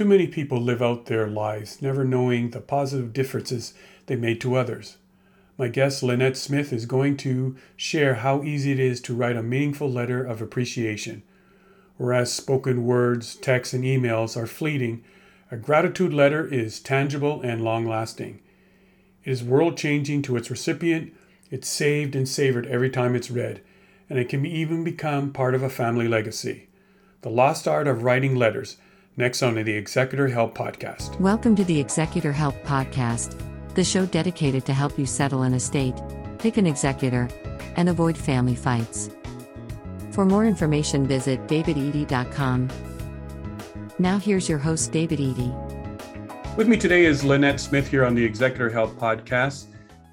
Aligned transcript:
Too 0.00 0.06
many 0.06 0.28
people 0.28 0.62
live 0.62 0.80
out 0.80 1.04
their 1.04 1.26
lives 1.26 1.82
never 1.82 2.06
knowing 2.06 2.52
the 2.52 2.62
positive 2.62 3.12
differences 3.12 3.74
they 4.06 4.16
made 4.16 4.40
to 4.40 4.54
others. 4.54 4.96
My 5.58 5.68
guest, 5.68 6.02
Lynette 6.02 6.38
Smith, 6.38 6.72
is 6.72 6.86
going 6.86 7.18
to 7.18 7.54
share 7.76 8.14
how 8.14 8.42
easy 8.42 8.72
it 8.72 8.78
is 8.78 9.02
to 9.02 9.14
write 9.14 9.36
a 9.36 9.42
meaningful 9.42 9.90
letter 9.90 10.24
of 10.24 10.40
appreciation. 10.40 11.22
Whereas 11.98 12.32
spoken 12.32 12.86
words, 12.86 13.34
texts, 13.34 13.74
and 13.74 13.84
emails 13.84 14.38
are 14.38 14.46
fleeting, 14.46 15.04
a 15.50 15.58
gratitude 15.58 16.14
letter 16.14 16.46
is 16.46 16.80
tangible 16.80 17.42
and 17.42 17.62
long 17.62 17.86
lasting. 17.86 18.40
It 19.22 19.32
is 19.32 19.44
world 19.44 19.76
changing 19.76 20.22
to 20.22 20.36
its 20.38 20.50
recipient, 20.50 21.12
it's 21.50 21.68
saved 21.68 22.16
and 22.16 22.26
savored 22.26 22.66
every 22.68 22.88
time 22.88 23.14
it's 23.14 23.30
read, 23.30 23.60
and 24.08 24.18
it 24.18 24.30
can 24.30 24.46
even 24.46 24.82
become 24.82 25.30
part 25.30 25.54
of 25.54 25.62
a 25.62 25.68
family 25.68 26.08
legacy. 26.08 26.68
The 27.20 27.28
Lost 27.28 27.68
Art 27.68 27.86
of 27.86 28.02
Writing 28.02 28.34
Letters, 28.34 28.78
next 29.20 29.42
on 29.42 29.54
the 29.54 29.70
Executor 29.70 30.28
Help 30.28 30.56
Podcast. 30.56 31.20
Welcome 31.20 31.54
to 31.56 31.64
the 31.64 31.78
Executor 31.78 32.32
Help 32.32 32.54
Podcast, 32.64 33.38
the 33.74 33.84
show 33.84 34.06
dedicated 34.06 34.64
to 34.64 34.72
help 34.72 34.98
you 34.98 35.04
settle 35.04 35.42
an 35.42 35.52
estate, 35.52 35.94
pick 36.38 36.56
an 36.56 36.66
executor, 36.66 37.28
and 37.76 37.90
avoid 37.90 38.16
family 38.16 38.54
fights. 38.54 39.10
For 40.12 40.24
more 40.24 40.46
information, 40.46 41.06
visit 41.06 41.46
davidedey.com. 41.48 42.68
Now, 43.98 44.18
here's 44.18 44.48
your 44.48 44.58
host, 44.58 44.90
David 44.90 45.18
Edey. 45.18 46.56
With 46.56 46.66
me 46.66 46.78
today 46.78 47.04
is 47.04 47.22
Lynette 47.22 47.60
Smith 47.60 47.88
here 47.88 48.06
on 48.06 48.14
the 48.14 48.24
Executor 48.24 48.70
Help 48.70 48.92
Podcast. 48.98 49.66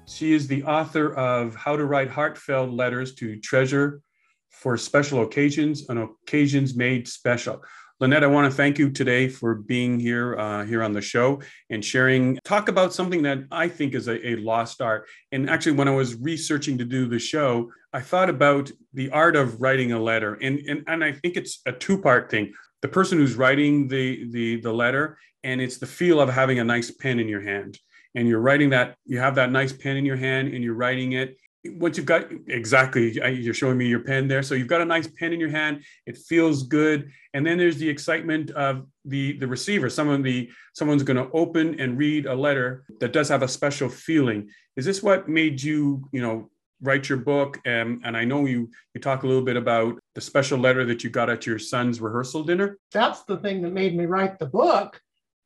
She 0.06 0.34
is 0.34 0.46
the 0.46 0.62
author 0.64 1.14
of 1.14 1.56
How 1.56 1.76
to 1.76 1.86
Write 1.86 2.10
Heartfelt 2.10 2.70
Letters 2.70 3.14
to 3.14 3.40
Treasure 3.40 4.02
for 4.50 4.76
Special 4.76 5.22
Occasions 5.22 5.88
and 5.88 5.98
Occasions 5.98 6.76
Made 6.76 7.08
Special. 7.08 7.62
Lynette, 8.00 8.22
I 8.22 8.28
want 8.28 8.48
to 8.48 8.56
thank 8.56 8.78
you 8.78 8.90
today 8.90 9.28
for 9.28 9.56
being 9.56 9.98
here 9.98 10.38
uh, 10.38 10.64
here 10.64 10.84
on 10.84 10.92
the 10.92 11.00
show 11.00 11.40
and 11.68 11.84
sharing. 11.84 12.38
Talk 12.44 12.68
about 12.68 12.94
something 12.94 13.22
that 13.22 13.38
I 13.50 13.66
think 13.66 13.94
is 13.94 14.06
a, 14.06 14.24
a, 14.24 14.36
lost 14.36 14.80
art. 14.80 15.08
And 15.32 15.50
actually, 15.50 15.72
when 15.72 15.88
I 15.88 15.94
was 15.94 16.14
researching 16.14 16.78
to 16.78 16.84
do 16.84 17.08
the 17.08 17.18
show, 17.18 17.72
I 17.92 18.00
thought 18.00 18.30
about 18.30 18.70
the 18.94 19.10
art 19.10 19.34
of 19.34 19.60
writing 19.60 19.90
a 19.90 20.00
letter, 20.00 20.34
and 20.34 20.60
and, 20.60 20.84
and 20.86 21.02
I 21.02 21.10
think 21.10 21.36
it's 21.36 21.60
a 21.66 21.72
two 21.72 22.00
part 22.00 22.30
thing. 22.30 22.52
The 22.82 22.88
person 22.88 23.18
who's 23.18 23.34
writing 23.34 23.88
the 23.88 24.30
the 24.30 24.60
the 24.60 24.72
letter, 24.72 25.18
and 25.42 25.60
it's 25.60 25.78
the 25.78 25.86
feel 25.86 26.20
of 26.20 26.28
having 26.28 26.60
a 26.60 26.64
nice 26.64 26.92
pen 26.92 27.18
in 27.18 27.26
your 27.26 27.42
hand, 27.42 27.80
and 28.14 28.28
you're 28.28 28.40
writing 28.40 28.70
that. 28.70 28.96
You 29.06 29.18
have 29.18 29.34
that 29.34 29.50
nice 29.50 29.72
pen 29.72 29.96
in 29.96 30.06
your 30.06 30.16
hand, 30.16 30.54
and 30.54 30.62
you're 30.62 30.74
writing 30.74 31.12
it, 31.12 31.36
once 31.76 31.96
you've 31.96 32.06
got 32.06 32.26
exactly 32.46 33.12
you're 33.12 33.54
showing 33.54 33.78
me 33.78 33.86
your 33.86 34.00
pen 34.00 34.28
there. 34.28 34.42
So 34.42 34.54
you've 34.54 34.68
got 34.68 34.80
a 34.80 34.84
nice 34.84 35.06
pen 35.06 35.32
in 35.32 35.40
your 35.40 35.50
hand. 35.50 35.84
It 36.06 36.16
feels 36.16 36.64
good. 36.64 37.10
And 37.34 37.46
then 37.46 37.58
there's 37.58 37.78
the 37.78 37.88
excitement 37.88 38.50
of 38.50 38.86
the 39.04 39.38
the 39.38 39.46
receiver. 39.46 39.90
Someone 39.90 40.22
the 40.22 40.50
someone's 40.74 41.02
going 41.02 41.16
to 41.16 41.30
open 41.32 41.78
and 41.80 41.98
read 41.98 42.26
a 42.26 42.34
letter 42.34 42.84
that 43.00 43.12
does 43.12 43.28
have 43.28 43.42
a 43.42 43.48
special 43.48 43.88
feeling. 43.88 44.48
Is 44.76 44.84
this 44.84 45.02
what 45.02 45.28
made 45.28 45.62
you 45.62 46.08
you 46.12 46.22
know 46.22 46.50
write 46.80 47.08
your 47.08 47.18
book? 47.18 47.58
And 47.64 48.00
and 48.04 48.16
i 48.16 48.24
know 48.24 48.46
you 48.46 48.70
you 48.94 49.00
talk 49.00 49.22
a 49.22 49.26
little 49.26 49.42
bit 49.42 49.56
about 49.56 49.98
the 50.14 50.20
special 50.20 50.58
letter 50.58 50.84
that 50.86 51.04
you 51.04 51.10
got 51.10 51.30
at 51.30 51.46
your 51.46 51.58
son's 51.58 52.00
rehearsal 52.00 52.44
dinner. 52.44 52.78
That's 52.92 53.22
the 53.24 53.38
thing 53.38 53.62
that 53.62 53.72
made 53.72 53.96
me 53.96 54.06
write 54.06 54.38
the 54.38 54.46
book 54.46 55.00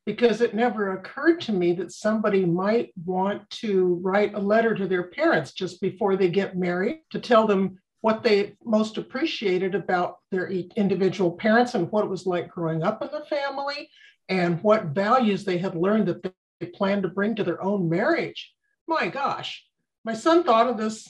because 0.04 0.40
it 0.40 0.54
never 0.54 0.92
occurred 0.92 1.40
to 1.42 1.52
me 1.52 1.72
that 1.74 1.92
somebody 1.92 2.44
might 2.44 2.92
want 3.04 3.48
to 3.50 4.00
write 4.02 4.34
a 4.34 4.38
letter 4.38 4.74
to 4.74 4.88
their 4.88 5.04
parents 5.04 5.52
just 5.52 5.80
before 5.80 6.16
they 6.16 6.28
get 6.28 6.56
married 6.56 7.02
to 7.10 7.20
tell 7.20 7.46
them 7.46 7.78
what 8.00 8.24
they 8.24 8.56
most 8.64 8.98
appreciated 8.98 9.76
about 9.76 10.18
their 10.32 10.48
individual 10.50 11.30
parents 11.30 11.74
and 11.74 11.90
what 11.92 12.04
it 12.04 12.10
was 12.10 12.26
like 12.26 12.50
growing 12.50 12.82
up 12.82 13.00
in 13.00 13.08
the 13.12 13.24
family 13.26 13.88
and 14.28 14.60
what 14.62 14.86
values 14.86 15.44
they 15.44 15.56
had 15.56 15.76
learned 15.76 16.08
that 16.08 16.34
they 16.60 16.66
planned 16.66 17.04
to 17.04 17.08
bring 17.08 17.36
to 17.36 17.44
their 17.44 17.62
own 17.62 17.88
marriage. 17.88 18.52
My 18.88 19.06
gosh, 19.06 19.64
my 20.04 20.14
son 20.14 20.42
thought 20.42 20.68
of 20.68 20.76
this. 20.76 21.08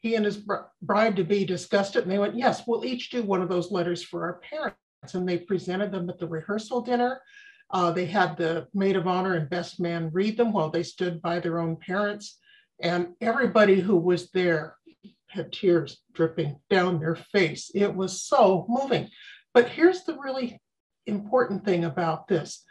He 0.00 0.16
and 0.16 0.24
his 0.24 0.38
bride 0.82 1.16
to 1.16 1.24
be 1.24 1.46
discussed 1.46 1.96
it, 1.96 2.02
and 2.02 2.12
they 2.12 2.18
went, 2.18 2.36
Yes, 2.36 2.64
we'll 2.66 2.84
each 2.84 3.08
do 3.08 3.22
one 3.22 3.40
of 3.40 3.48
those 3.48 3.72
letters 3.72 4.02
for 4.02 4.24
our 4.24 4.34
parents. 4.34 4.76
And 5.14 5.26
they 5.26 5.38
presented 5.38 5.92
them 5.92 6.10
at 6.10 6.18
the 6.18 6.26
rehearsal 6.26 6.82
dinner. 6.82 7.22
Uh, 7.74 7.90
they 7.90 8.06
had 8.06 8.36
the 8.36 8.68
maid 8.72 8.94
of 8.94 9.08
honor 9.08 9.34
and 9.34 9.50
best 9.50 9.80
man 9.80 10.08
read 10.12 10.36
them 10.36 10.52
while 10.52 10.70
they 10.70 10.84
stood 10.84 11.20
by 11.20 11.40
their 11.40 11.58
own 11.58 11.76
parents. 11.76 12.38
And 12.80 13.08
everybody 13.20 13.80
who 13.80 13.96
was 13.96 14.30
there 14.30 14.76
had 15.26 15.52
tears 15.52 15.98
dripping 16.12 16.60
down 16.70 17.00
their 17.00 17.16
face. 17.16 17.72
It 17.74 17.92
was 17.92 18.22
so 18.22 18.64
moving. 18.68 19.10
But 19.52 19.70
here's 19.70 20.04
the 20.04 20.16
really 20.16 20.60
important 21.06 21.64
thing 21.64 21.84
about 21.84 22.28
this 22.28 22.64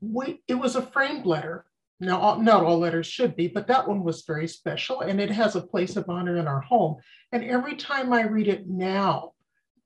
we, 0.00 0.40
it 0.46 0.54
was 0.54 0.76
a 0.76 0.82
framed 0.82 1.26
letter. 1.26 1.66
Now, 1.98 2.38
not 2.40 2.62
all 2.62 2.78
letters 2.78 3.06
should 3.06 3.34
be, 3.34 3.48
but 3.48 3.66
that 3.66 3.88
one 3.88 4.04
was 4.04 4.22
very 4.26 4.46
special 4.46 5.00
and 5.00 5.20
it 5.20 5.30
has 5.30 5.56
a 5.56 5.60
place 5.62 5.96
of 5.96 6.08
honor 6.08 6.36
in 6.36 6.46
our 6.46 6.60
home. 6.60 6.96
And 7.32 7.42
every 7.42 7.74
time 7.74 8.12
I 8.12 8.22
read 8.22 8.46
it 8.46 8.68
now, 8.68 9.32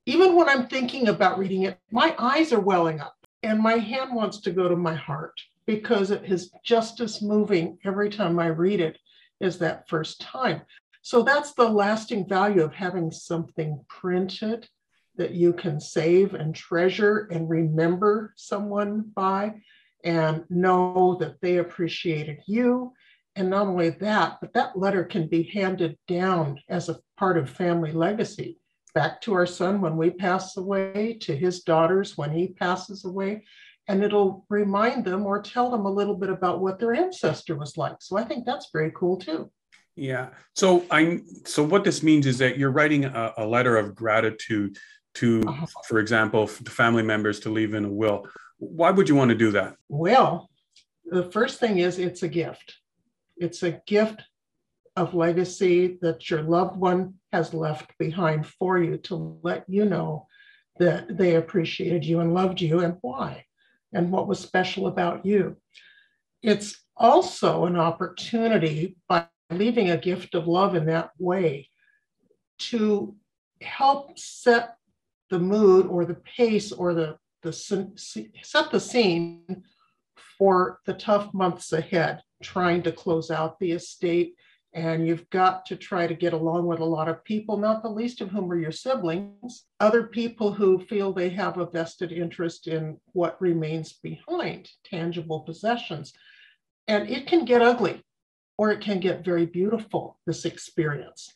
even 0.05 0.35
when 0.35 0.49
I'm 0.49 0.67
thinking 0.67 1.09
about 1.09 1.39
reading 1.39 1.63
it, 1.63 1.79
my 1.93 2.15
eyes 2.19 2.53
are 2.53 2.61
welling 2.61 3.01
up 3.01 3.15
and 3.43 3.59
my 3.59 3.75
hand 3.75 4.15
wants 4.15 4.39
to 4.43 4.51
go 4.51 4.69
to 4.69 4.77
my 4.77 4.95
heart 4.95 5.41
because 5.67 6.11
it 6.11 6.25
is 6.25 6.51
just 6.65 7.01
as 7.01 7.23
moving 7.23 7.79
every 7.85 8.11
time 8.11 8.39
I 8.39 8.47
read 8.47 8.81
it 8.81 8.99
as 9.41 9.59
that 9.59 9.89
first 9.89 10.21
time. 10.21 10.63
So 11.03 11.23
that's 11.23 11.55
the 11.55 11.69
lasting 11.69 12.29
value 12.29 12.63
of 12.63 12.75
having 12.75 13.11
something 13.11 13.83
printed 13.89 14.69
that 15.17 15.33
you 15.33 15.53
can 15.53 15.81
save 15.81 16.35
and 16.35 16.55
treasure 16.55 17.29
and 17.31 17.49
remember 17.49 18.35
someone 18.37 19.11
by 19.15 19.55
and 20.05 20.45
know 20.51 21.17
that 21.21 21.41
they 21.41 21.59
appreciated 21.59 22.39
you. 22.47 22.93
And 23.37 23.49
not 23.49 23.67
only 23.67 23.91
that, 23.91 24.39
but 24.41 24.53
that 24.55 24.79
letter 24.79 25.05
can 25.05 25.29
be 25.29 25.45
handed 25.45 25.99
down 26.07 26.61
as 26.69 26.89
a 26.89 27.01
part 27.17 27.39
of 27.39 27.49
family 27.49 27.93
legacy 27.93 28.60
back 28.95 29.21
to 29.23 29.35
our 29.35 29.47
son 29.47 29.81
when 29.81 29.97
we 29.97 30.11
pass 30.11 30.57
away, 30.57 31.15
to 31.23 31.37
his 31.37 31.61
daughters 31.61 32.17
when 32.17 32.33
he 32.33 32.49
passes 32.49 33.05
away, 33.05 33.45
and 33.89 34.03
it'll 34.03 34.45
remind 34.49 35.05
them 35.05 35.27
or 35.27 35.43
tell 35.43 35.71
them 35.71 35.87
a 35.87 35.91
little 35.91 36.15
bit 36.15 36.31
about 36.31 36.61
what 36.61 36.79
their 36.79 36.95
ancestor 36.95 37.57
was 37.57 37.77
like. 37.77 37.97
So 38.01 38.17
I 38.17 38.25
think 38.25 38.47
that's 38.47 38.69
very 38.73 38.93
cool 38.95 39.17
too. 39.17 39.51
Yeah. 39.97 40.31
So 40.55 40.85
I 40.91 41.21
so 41.45 41.63
what 41.63 41.85
this 41.85 42.03
means 42.03 42.27
is 42.27 42.39
that 42.39 42.57
you're 42.57 42.71
writing 42.71 43.05
a, 43.05 43.35
a 43.39 43.47
letter 43.47 43.77
of 43.77 43.95
gratitude 43.95 44.79
to, 45.15 45.43
uh-huh. 45.47 45.67
for 45.87 45.99
example, 45.99 46.47
to 46.47 46.71
family 46.71 47.03
members 47.03 47.41
to 47.41 47.51
leave 47.51 47.75
in 47.75 47.85
a 47.85 47.91
will. 47.91 48.27
Why 48.59 48.91
would 48.91 49.09
you 49.09 49.15
want 49.15 49.31
to 49.31 49.35
do 49.35 49.51
that? 49.53 49.77
Well, 49.89 50.49
the 51.05 51.31
first 51.31 51.59
thing 51.59 51.79
is 51.79 51.99
it's 51.99 52.23
a 52.23 52.29
gift. 52.29 52.77
It's 53.37 53.63
a 53.63 53.81
gift 53.87 54.23
of 54.97 55.15
legacy 55.15 55.99
that 56.03 56.31
your 56.31 56.43
loved 56.43 56.77
one 56.77 57.15
has 57.33 57.55
left 57.55 57.97
behind 57.99 58.47
for 58.47 58.79
you 58.79 58.99
to 58.99 59.39
let 59.43 59.65
you 59.69 59.85
know 59.85 60.27
that 60.79 61.17
they 61.17 61.37
appreciated 61.37 62.05
you 62.05 62.21
and 62.21 62.35
loved 62.35 62.61
you 62.61 62.81
and 62.81 62.97
why 63.03 63.45
and 63.93 64.11
what 64.11 64.27
was 64.27 64.39
special 64.39 64.87
about 64.87 65.25
you. 65.25 65.57
It's 66.43 66.81
also 66.97 67.67
an 67.67 67.77
opportunity 67.77 68.97
by 69.09 69.27
leaving 69.51 69.91
a 69.91 69.97
gift 69.97 70.35
of 70.35 70.47
love 70.47 70.75
in 70.75 70.87
that 70.87 71.11
way 71.19 71.69
to 72.59 73.17
help 73.61 74.19
set 74.19 74.77
the 75.31 75.39
mood 75.39 75.87
or 75.87 76.05
the 76.05 76.15
pace 76.37 76.73
or 76.73 76.95
the, 76.95 77.17
the 77.43 77.53
set 77.53 78.71
the 78.71 78.81
scene 78.81 79.63
for 80.39 80.81
the 80.87 80.95
tough 80.95 81.33
months 81.35 81.73
ahead, 81.73 82.23
trying 82.43 82.83
to 82.83 82.93
close 82.93 83.31
out 83.31 83.59
the 83.59 83.73
estate 83.73 84.35
and 84.73 85.07
you've 85.07 85.29
got 85.31 85.67
to 85.67 85.77
try 85.77 86.07
to 86.07 86.15
get 86.15 86.33
along 86.33 86.67
with 86.67 86.79
a 86.79 86.85
lot 86.85 87.09
of 87.09 87.25
people, 87.25 87.57
not 87.57 87.83
the 87.83 87.89
least 87.89 88.21
of 88.21 88.31
whom 88.31 88.51
are 88.53 88.59
your 88.59 88.71
siblings, 88.71 89.65
other 89.81 90.05
people 90.05 90.53
who 90.53 90.79
feel 90.79 91.13
they 91.13 91.29
have 91.31 91.59
a 91.59 91.67
vested 91.67 92.13
interest 92.13 92.69
in 92.69 92.97
what 93.13 93.41
remains 93.41 93.95
behind, 93.95 94.71
tangible 94.85 95.41
possessions. 95.41 96.13
And 96.87 97.09
it 97.09 97.27
can 97.27 97.45
get 97.45 97.63
ugly 97.63 98.03
or 98.59 98.71
it 98.71 98.81
can 98.81 99.01
get 99.01 99.25
very 99.25 99.47
beautiful, 99.47 100.19
this 100.27 100.45
experience. 100.45 101.35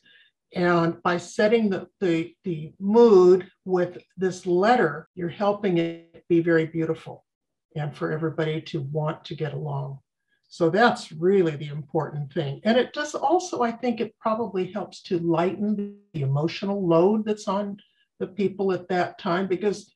And 0.53 1.01
by 1.03 1.17
setting 1.17 1.69
the, 1.69 1.87
the, 1.99 2.33
the 2.45 2.71
mood 2.79 3.49
with 3.65 3.97
this 4.15 4.45
letter, 4.45 5.09
you're 5.13 5.27
helping 5.27 5.77
it 5.77 6.23
be 6.29 6.39
very 6.39 6.65
beautiful 6.65 7.25
and 7.75 7.95
for 7.95 8.13
everybody 8.13 8.61
to 8.61 8.79
want 8.79 9.25
to 9.25 9.35
get 9.35 9.53
along. 9.53 9.99
So 10.55 10.69
that's 10.69 11.11
really 11.11 11.57
the 11.57 11.67
important 11.67 12.31
thing. 12.31 12.61
And 12.63 12.77
it 12.77 12.93
does 12.93 13.13
also, 13.13 13.61
I 13.61 13.73
think 13.73 13.99
it 13.99 14.17
probably 14.17 14.71
helps 14.71 15.01
to 15.01 15.19
lighten 15.19 15.97
the 16.13 16.21
emotional 16.21 16.87
load 16.87 17.25
that's 17.25 17.49
on 17.49 17.75
the 18.19 18.27
people 18.27 18.71
at 18.71 18.87
that 18.87 19.19
time 19.19 19.47
because 19.47 19.93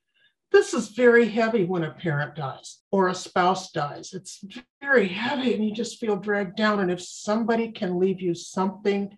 this 0.52 0.74
is 0.74 0.90
very 0.90 1.30
heavy 1.30 1.64
when 1.64 1.86
a 1.86 1.92
parent 1.92 2.36
dies 2.36 2.80
or 2.92 3.08
a 3.08 3.16
spouse 3.16 3.72
dies. 3.72 4.12
It's 4.12 4.44
very 4.82 5.08
heavy 5.08 5.54
and 5.54 5.64
you 5.64 5.74
just 5.74 5.98
feel 5.98 6.18
dragged 6.18 6.58
down. 6.58 6.82
And 6.82 6.92
if 6.92 7.02
somebody 7.02 7.72
can 7.72 7.98
leave 7.98 8.20
you 8.20 8.36
something 8.36 9.16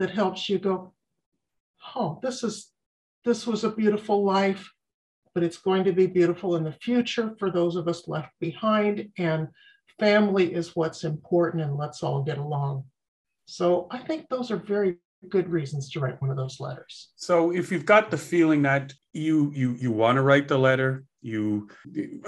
that 0.00 0.10
helps 0.10 0.48
you 0.48 0.58
go, 0.58 0.92
oh, 1.94 2.18
this 2.20 2.42
is 2.42 2.72
this 3.24 3.46
was 3.46 3.62
a 3.62 3.70
beautiful 3.70 4.24
life. 4.24 4.68
but 5.34 5.44
it's 5.44 5.58
going 5.58 5.84
to 5.84 5.92
be 5.92 6.06
beautiful 6.06 6.56
in 6.56 6.64
the 6.64 6.72
future 6.72 7.34
for 7.38 7.50
those 7.50 7.76
of 7.76 7.86
us 7.86 8.08
left 8.08 8.32
behind. 8.40 9.08
And 9.18 9.48
family 10.00 10.52
is 10.52 10.74
what's 10.74 11.04
important, 11.04 11.62
and 11.62 11.76
let's 11.76 12.02
all 12.02 12.22
get 12.22 12.38
along. 12.38 12.84
So 13.46 13.86
I 13.90 13.98
think 13.98 14.28
those 14.28 14.50
are 14.50 14.56
very 14.56 14.96
good 15.28 15.48
reasons 15.50 15.90
to 15.90 16.00
write 16.00 16.20
one 16.22 16.30
of 16.30 16.36
those 16.36 16.60
letters. 16.60 17.10
So 17.16 17.52
if 17.52 17.70
you've 17.70 17.84
got 17.84 18.10
the 18.10 18.16
feeling 18.16 18.62
that 18.62 18.92
you 19.12 19.52
you 19.54 19.76
you 19.78 19.90
want 19.92 20.16
to 20.16 20.22
write 20.22 20.48
the 20.48 20.58
letter, 20.58 21.04
you 21.20 21.68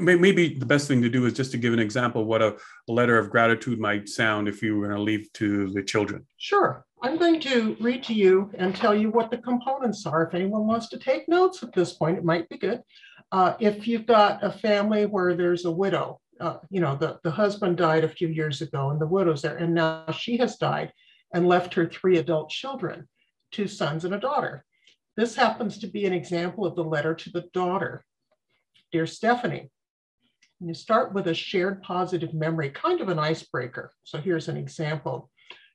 maybe 0.01 0.55
the 0.55 0.67
best 0.67 0.89
thing 0.89 1.01
to 1.03 1.09
do 1.09 1.25
is 1.27 1.33
just 1.33 1.53
to 1.53 1.59
give 1.59 1.73
an 1.73 1.79
example 1.79 2.25
what 2.25 2.43
a, 2.43 2.57
a 2.89 2.93
letter 2.93 3.19
of 3.19 3.31
gratitude 3.31 3.79
might 3.81 4.09
sound 4.09 4.49
if 4.49 4.63
you 4.63 4.77
were 4.77 4.87
going 4.89 4.99
to 4.99 5.03
leave 5.03 5.33
to 5.35 5.71
the 5.73 5.83
children. 5.83 6.27
Sure. 6.37 6.85
I'm 7.03 7.17
going 7.17 7.41
to 7.41 7.77
read 7.81 8.05
to 8.05 8.15
you 8.15 8.51
and 8.55 8.77
tell 8.77 8.95
you 8.95 9.11
what 9.11 9.31
the 9.31 9.39
components 9.39 10.07
are. 10.07 10.27
If 10.27 10.35
anyone 10.35 10.67
wants 10.67 10.89
to 10.91 10.99
take 10.99 11.29
notes 11.29 11.63
at 11.63 11.73
this 11.73 11.95
point, 11.95 12.19
it 12.19 12.25
might 12.25 12.49
be 12.49 12.59
good. 12.59 12.83
Uh, 13.33 13.55
if 13.59 13.89
you've 13.89 14.07
got 14.07 14.45
a 14.45 14.53
family 14.53 15.07
where 15.07 15.35
there's 15.35 15.65
a 15.65 15.71
widow, 15.71 16.21
uh, 16.43 16.59
you 16.71 16.81
know, 16.81 16.97
the, 16.97 17.21
the 17.23 17.31
husband 17.31 17.77
died 17.77 18.03
a 18.03 18.09
few 18.09 18.27
years 18.27 18.61
ago 18.63 18.91
and 18.91 19.01
the 19.01 19.07
widow's 19.07 19.43
there, 19.43 19.57
and 19.57 19.75
now 19.75 20.11
she 20.11 20.37
has 20.39 20.57
died 20.57 20.93
and 21.33 21.49
left 21.49 21.73
her 21.75 21.87
three 21.87 22.19
adult 22.19 22.51
children, 22.51 23.09
two 23.53 23.69
sons 23.69 24.05
and 24.05 24.13
a 24.13 24.19
daughter. 24.19 24.65
This 25.17 25.37
happens 25.37 25.79
to 25.79 25.87
be 25.87 26.05
an 26.05 26.13
example 26.13 26.67
of 26.67 26.75
the 26.75 26.85
letter 26.85 27.15
to 27.15 27.31
the 27.31 27.45
daughter. 27.53 28.05
Dear 28.91 29.07
Stephanie, 29.07 29.71
you 30.61 30.75
start 30.75 31.15
with 31.15 31.29
a 31.29 31.35
shared 31.35 31.81
positive 31.83 32.35
memory, 32.35 32.71
kind 32.71 33.01
of 33.01 33.09
an 33.09 33.19
icebreaker. 33.19 33.93
So 34.03 34.19
here's 34.19 34.49
an 34.49 34.57
example. 34.57 35.31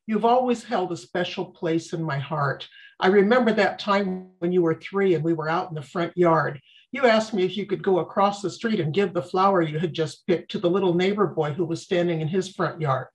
You've 0.06 0.26
always 0.26 0.64
held 0.64 0.92
a 0.92 0.98
special 0.98 1.46
place 1.46 1.94
in 1.94 2.04
my 2.04 2.20
heart. 2.20 2.68
I 3.00 3.08
remember 3.08 3.54
that 3.54 3.80
time 3.80 4.30
when 4.40 4.52
you 4.52 4.62
were 4.62 4.76
three 4.76 5.16
and 5.16 5.24
we 5.24 5.34
were 5.34 5.50
out 5.50 5.70
in 5.70 5.76
the 5.76 5.82
front 5.82 6.14
yard. 6.18 6.60
You 6.98 7.06
asked 7.06 7.32
me 7.32 7.44
if 7.44 7.56
you 7.56 7.68
could 7.68 7.84
go 7.84 8.00
across 8.00 8.42
the 8.42 8.50
street 8.50 8.80
and 8.80 8.92
give 8.92 9.14
the 9.14 9.22
flower 9.22 9.62
you 9.62 9.78
had 9.78 9.94
just 9.94 10.26
picked 10.26 10.50
to 10.50 10.58
the 10.58 10.68
little 10.68 10.96
neighbor 10.96 11.28
boy 11.28 11.54
who 11.54 11.64
was 11.64 11.84
standing 11.84 12.22
in 12.22 12.28
his 12.28 12.50
front 12.50 12.82
yard. 12.82 13.10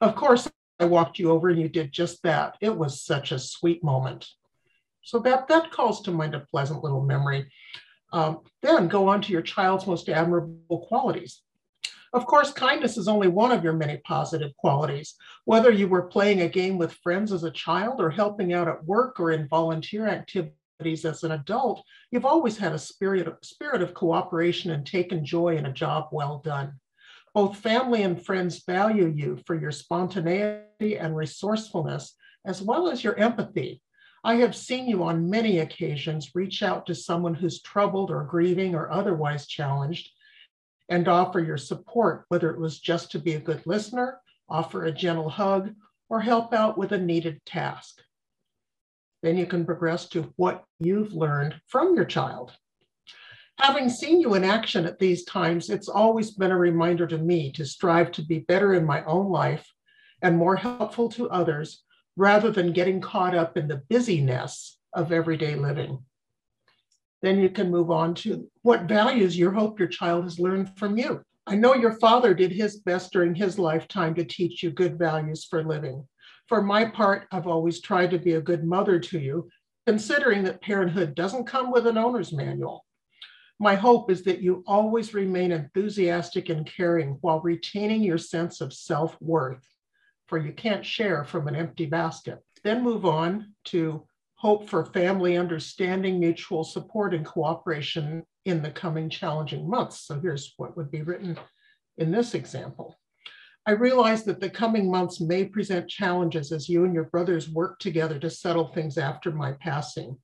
Of 0.00 0.14
course, 0.14 0.48
I 0.78 0.84
walked 0.84 1.18
you 1.18 1.32
over 1.32 1.48
and 1.48 1.60
you 1.60 1.68
did 1.68 1.90
just 1.90 2.22
that. 2.22 2.56
It 2.60 2.76
was 2.76 3.02
such 3.02 3.32
a 3.32 3.40
sweet 3.40 3.82
moment. 3.82 4.24
So 5.02 5.18
that, 5.18 5.48
that 5.48 5.72
calls 5.72 6.00
to 6.02 6.12
mind 6.12 6.36
a 6.36 6.46
pleasant 6.48 6.84
little 6.84 7.02
memory. 7.02 7.50
Um, 8.12 8.42
then 8.62 8.86
go 8.86 9.08
on 9.08 9.20
to 9.22 9.32
your 9.32 9.42
child's 9.42 9.88
most 9.88 10.08
admirable 10.08 10.86
qualities. 10.86 11.42
Of 12.12 12.26
course, 12.26 12.52
kindness 12.52 12.96
is 12.96 13.08
only 13.08 13.26
one 13.26 13.50
of 13.50 13.64
your 13.64 13.72
many 13.72 13.96
positive 14.04 14.56
qualities. 14.58 15.16
Whether 15.44 15.72
you 15.72 15.88
were 15.88 16.02
playing 16.02 16.42
a 16.42 16.48
game 16.48 16.78
with 16.78 17.00
friends 17.02 17.32
as 17.32 17.42
a 17.42 17.50
child 17.50 18.00
or 18.00 18.10
helping 18.10 18.52
out 18.52 18.68
at 18.68 18.84
work 18.84 19.18
or 19.18 19.32
in 19.32 19.48
volunteer 19.48 20.06
activities 20.06 20.54
as 20.80 21.22
an 21.22 21.32
adult, 21.32 21.84
you've 22.10 22.24
always 22.24 22.58
had 22.58 22.72
a 22.72 22.78
spirit 22.78 23.28
of, 23.28 23.38
spirit 23.42 23.80
of 23.80 23.94
cooperation 23.94 24.72
and 24.72 24.84
taken 24.84 25.24
joy 25.24 25.56
in 25.56 25.66
a 25.66 25.72
job 25.72 26.08
well 26.10 26.38
done. 26.44 26.72
Both 27.32 27.58
family 27.58 28.02
and 28.02 28.24
friends 28.24 28.64
value 28.64 29.06
you 29.06 29.38
for 29.46 29.54
your 29.58 29.70
spontaneity 29.70 30.98
and 30.98 31.16
resourcefulness, 31.16 32.14
as 32.44 32.60
well 32.60 32.88
as 32.88 33.02
your 33.02 33.16
empathy. 33.16 33.80
I 34.24 34.36
have 34.36 34.56
seen 34.56 34.88
you 34.88 35.02
on 35.04 35.30
many 35.30 35.58
occasions 35.58 36.34
reach 36.34 36.62
out 36.62 36.86
to 36.86 36.94
someone 36.94 37.34
who's 37.34 37.62
troubled 37.62 38.10
or 38.10 38.24
grieving 38.24 38.74
or 38.74 38.90
otherwise 38.90 39.46
challenged 39.46 40.10
and 40.88 41.08
offer 41.08 41.40
your 41.40 41.58
support, 41.58 42.24
whether 42.28 42.50
it 42.50 42.60
was 42.60 42.78
just 42.78 43.10
to 43.12 43.18
be 43.18 43.34
a 43.34 43.40
good 43.40 43.62
listener, 43.64 44.20
offer 44.48 44.84
a 44.84 44.92
gentle 44.92 45.30
hug, 45.30 45.74
or 46.08 46.20
help 46.20 46.52
out 46.52 46.76
with 46.76 46.92
a 46.92 46.98
needed 46.98 47.44
task. 47.46 48.00
Then 49.24 49.38
you 49.38 49.46
can 49.46 49.64
progress 49.64 50.06
to 50.10 50.30
what 50.36 50.64
you've 50.80 51.14
learned 51.14 51.54
from 51.66 51.96
your 51.96 52.04
child. 52.04 52.52
Having 53.58 53.88
seen 53.88 54.20
you 54.20 54.34
in 54.34 54.44
action 54.44 54.84
at 54.84 54.98
these 54.98 55.24
times, 55.24 55.70
it's 55.70 55.88
always 55.88 56.32
been 56.32 56.50
a 56.50 56.58
reminder 56.58 57.06
to 57.06 57.16
me 57.16 57.50
to 57.52 57.64
strive 57.64 58.12
to 58.12 58.22
be 58.22 58.40
better 58.40 58.74
in 58.74 58.84
my 58.84 59.02
own 59.04 59.30
life 59.30 59.66
and 60.20 60.36
more 60.36 60.56
helpful 60.56 61.08
to 61.12 61.30
others 61.30 61.84
rather 62.18 62.50
than 62.50 62.74
getting 62.74 63.00
caught 63.00 63.34
up 63.34 63.56
in 63.56 63.66
the 63.66 63.80
busyness 63.88 64.78
of 64.92 65.10
everyday 65.10 65.54
living. 65.54 66.04
Then 67.22 67.40
you 67.40 67.48
can 67.48 67.70
move 67.70 67.90
on 67.90 68.14
to 68.16 68.50
what 68.60 68.82
values 68.82 69.38
you 69.38 69.50
hope 69.50 69.78
your 69.78 69.88
child 69.88 70.24
has 70.24 70.38
learned 70.38 70.76
from 70.76 70.98
you. 70.98 71.22
I 71.46 71.56
know 71.56 71.72
your 71.72 71.94
father 71.94 72.34
did 72.34 72.52
his 72.52 72.76
best 72.80 73.10
during 73.10 73.34
his 73.34 73.58
lifetime 73.58 74.14
to 74.16 74.24
teach 74.24 74.62
you 74.62 74.68
good 74.68 74.98
values 74.98 75.46
for 75.46 75.64
living. 75.64 76.06
For 76.48 76.62
my 76.62 76.84
part, 76.84 77.26
I've 77.32 77.46
always 77.46 77.80
tried 77.80 78.10
to 78.10 78.18
be 78.18 78.32
a 78.32 78.40
good 78.40 78.64
mother 78.64 78.98
to 78.98 79.18
you, 79.18 79.48
considering 79.86 80.44
that 80.44 80.60
parenthood 80.60 81.14
doesn't 81.14 81.46
come 81.46 81.70
with 81.70 81.86
an 81.86 81.98
owner's 81.98 82.32
manual. 82.32 82.84
My 83.58 83.74
hope 83.76 84.10
is 84.10 84.24
that 84.24 84.42
you 84.42 84.62
always 84.66 85.14
remain 85.14 85.52
enthusiastic 85.52 86.48
and 86.48 86.66
caring 86.66 87.18
while 87.20 87.40
retaining 87.40 88.02
your 88.02 88.18
sense 88.18 88.60
of 88.60 88.72
self 88.72 89.16
worth, 89.20 89.66
for 90.26 90.38
you 90.38 90.52
can't 90.52 90.84
share 90.84 91.24
from 91.24 91.48
an 91.48 91.54
empty 91.54 91.86
basket. 91.86 92.40
Then 92.62 92.82
move 92.82 93.06
on 93.06 93.54
to 93.66 94.06
hope 94.34 94.68
for 94.68 94.84
family 94.84 95.36
understanding, 95.36 96.20
mutual 96.20 96.64
support, 96.64 97.14
and 97.14 97.24
cooperation 97.24 98.24
in 98.44 98.62
the 98.62 98.70
coming 98.70 99.08
challenging 99.08 99.68
months. 99.68 100.00
So 100.00 100.20
here's 100.20 100.52
what 100.56 100.76
would 100.76 100.90
be 100.90 101.02
written 101.02 101.38
in 101.96 102.10
this 102.10 102.34
example. 102.34 102.96
I 103.66 103.72
realize 103.72 104.24
that 104.24 104.40
the 104.40 104.50
coming 104.50 104.90
months 104.90 105.20
may 105.20 105.46
present 105.46 105.88
challenges 105.88 106.52
as 106.52 106.68
you 106.68 106.84
and 106.84 106.92
your 106.92 107.04
brothers 107.04 107.48
work 107.48 107.78
together 107.78 108.18
to 108.18 108.28
settle 108.28 108.68
things 108.68 108.98
after 108.98 109.30
my 109.32 109.52
passing. 109.52 110.18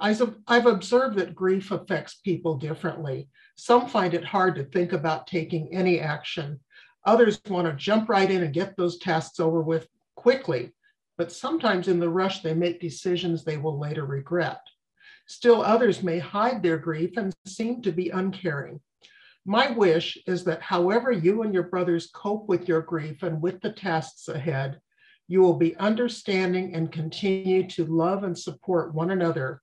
I've 0.00 0.66
observed 0.66 1.16
that 1.18 1.34
grief 1.34 1.70
affects 1.70 2.16
people 2.16 2.56
differently. 2.56 3.28
Some 3.54 3.88
find 3.88 4.14
it 4.14 4.24
hard 4.24 4.56
to 4.56 4.64
think 4.64 4.92
about 4.92 5.28
taking 5.28 5.72
any 5.72 6.00
action. 6.00 6.58
Others 7.06 7.40
want 7.48 7.68
to 7.68 7.74
jump 7.74 8.08
right 8.08 8.28
in 8.28 8.42
and 8.42 8.52
get 8.52 8.76
those 8.76 8.98
tasks 8.98 9.38
over 9.38 9.60
with 9.60 9.86
quickly, 10.16 10.72
but 11.16 11.30
sometimes 11.30 11.86
in 11.86 12.00
the 12.00 12.08
rush, 12.08 12.42
they 12.42 12.54
make 12.54 12.80
decisions 12.80 13.44
they 13.44 13.58
will 13.58 13.78
later 13.78 14.06
regret. 14.06 14.60
Still, 15.26 15.62
others 15.62 16.02
may 16.02 16.18
hide 16.18 16.64
their 16.64 16.78
grief 16.78 17.16
and 17.16 17.32
seem 17.46 17.80
to 17.82 17.92
be 17.92 18.10
uncaring. 18.10 18.80
My 19.44 19.70
wish 19.70 20.16
is 20.26 20.44
that 20.44 20.62
however 20.62 21.10
you 21.10 21.42
and 21.42 21.52
your 21.52 21.64
brothers 21.64 22.10
cope 22.14 22.48
with 22.48 22.68
your 22.68 22.80
grief 22.80 23.22
and 23.22 23.42
with 23.42 23.60
the 23.60 23.72
tasks 23.72 24.28
ahead, 24.28 24.80
you 25.26 25.40
will 25.40 25.56
be 25.56 25.76
understanding 25.76 26.74
and 26.74 26.92
continue 26.92 27.68
to 27.70 27.84
love 27.86 28.22
and 28.22 28.38
support 28.38 28.94
one 28.94 29.10
another 29.10 29.60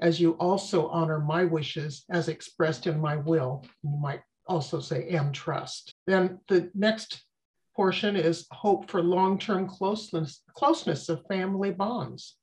as 0.00 0.18
you 0.18 0.32
also 0.32 0.88
honor 0.88 1.20
my 1.20 1.44
wishes 1.44 2.04
as 2.10 2.28
expressed 2.28 2.86
in 2.86 2.98
my 2.98 3.16
will. 3.16 3.64
You 3.82 3.90
might 4.00 4.22
also 4.46 4.80
say 4.80 5.08
and 5.10 5.32
trust. 5.32 5.94
Then 6.06 6.40
the 6.48 6.70
next 6.74 7.22
portion 7.76 8.16
is 8.16 8.46
hope 8.50 8.90
for 8.90 9.02
long-term 9.02 9.68
closeness, 9.68 10.42
closeness 10.54 11.08
of 11.08 11.24
family 11.28 11.70
bonds. 11.70 12.36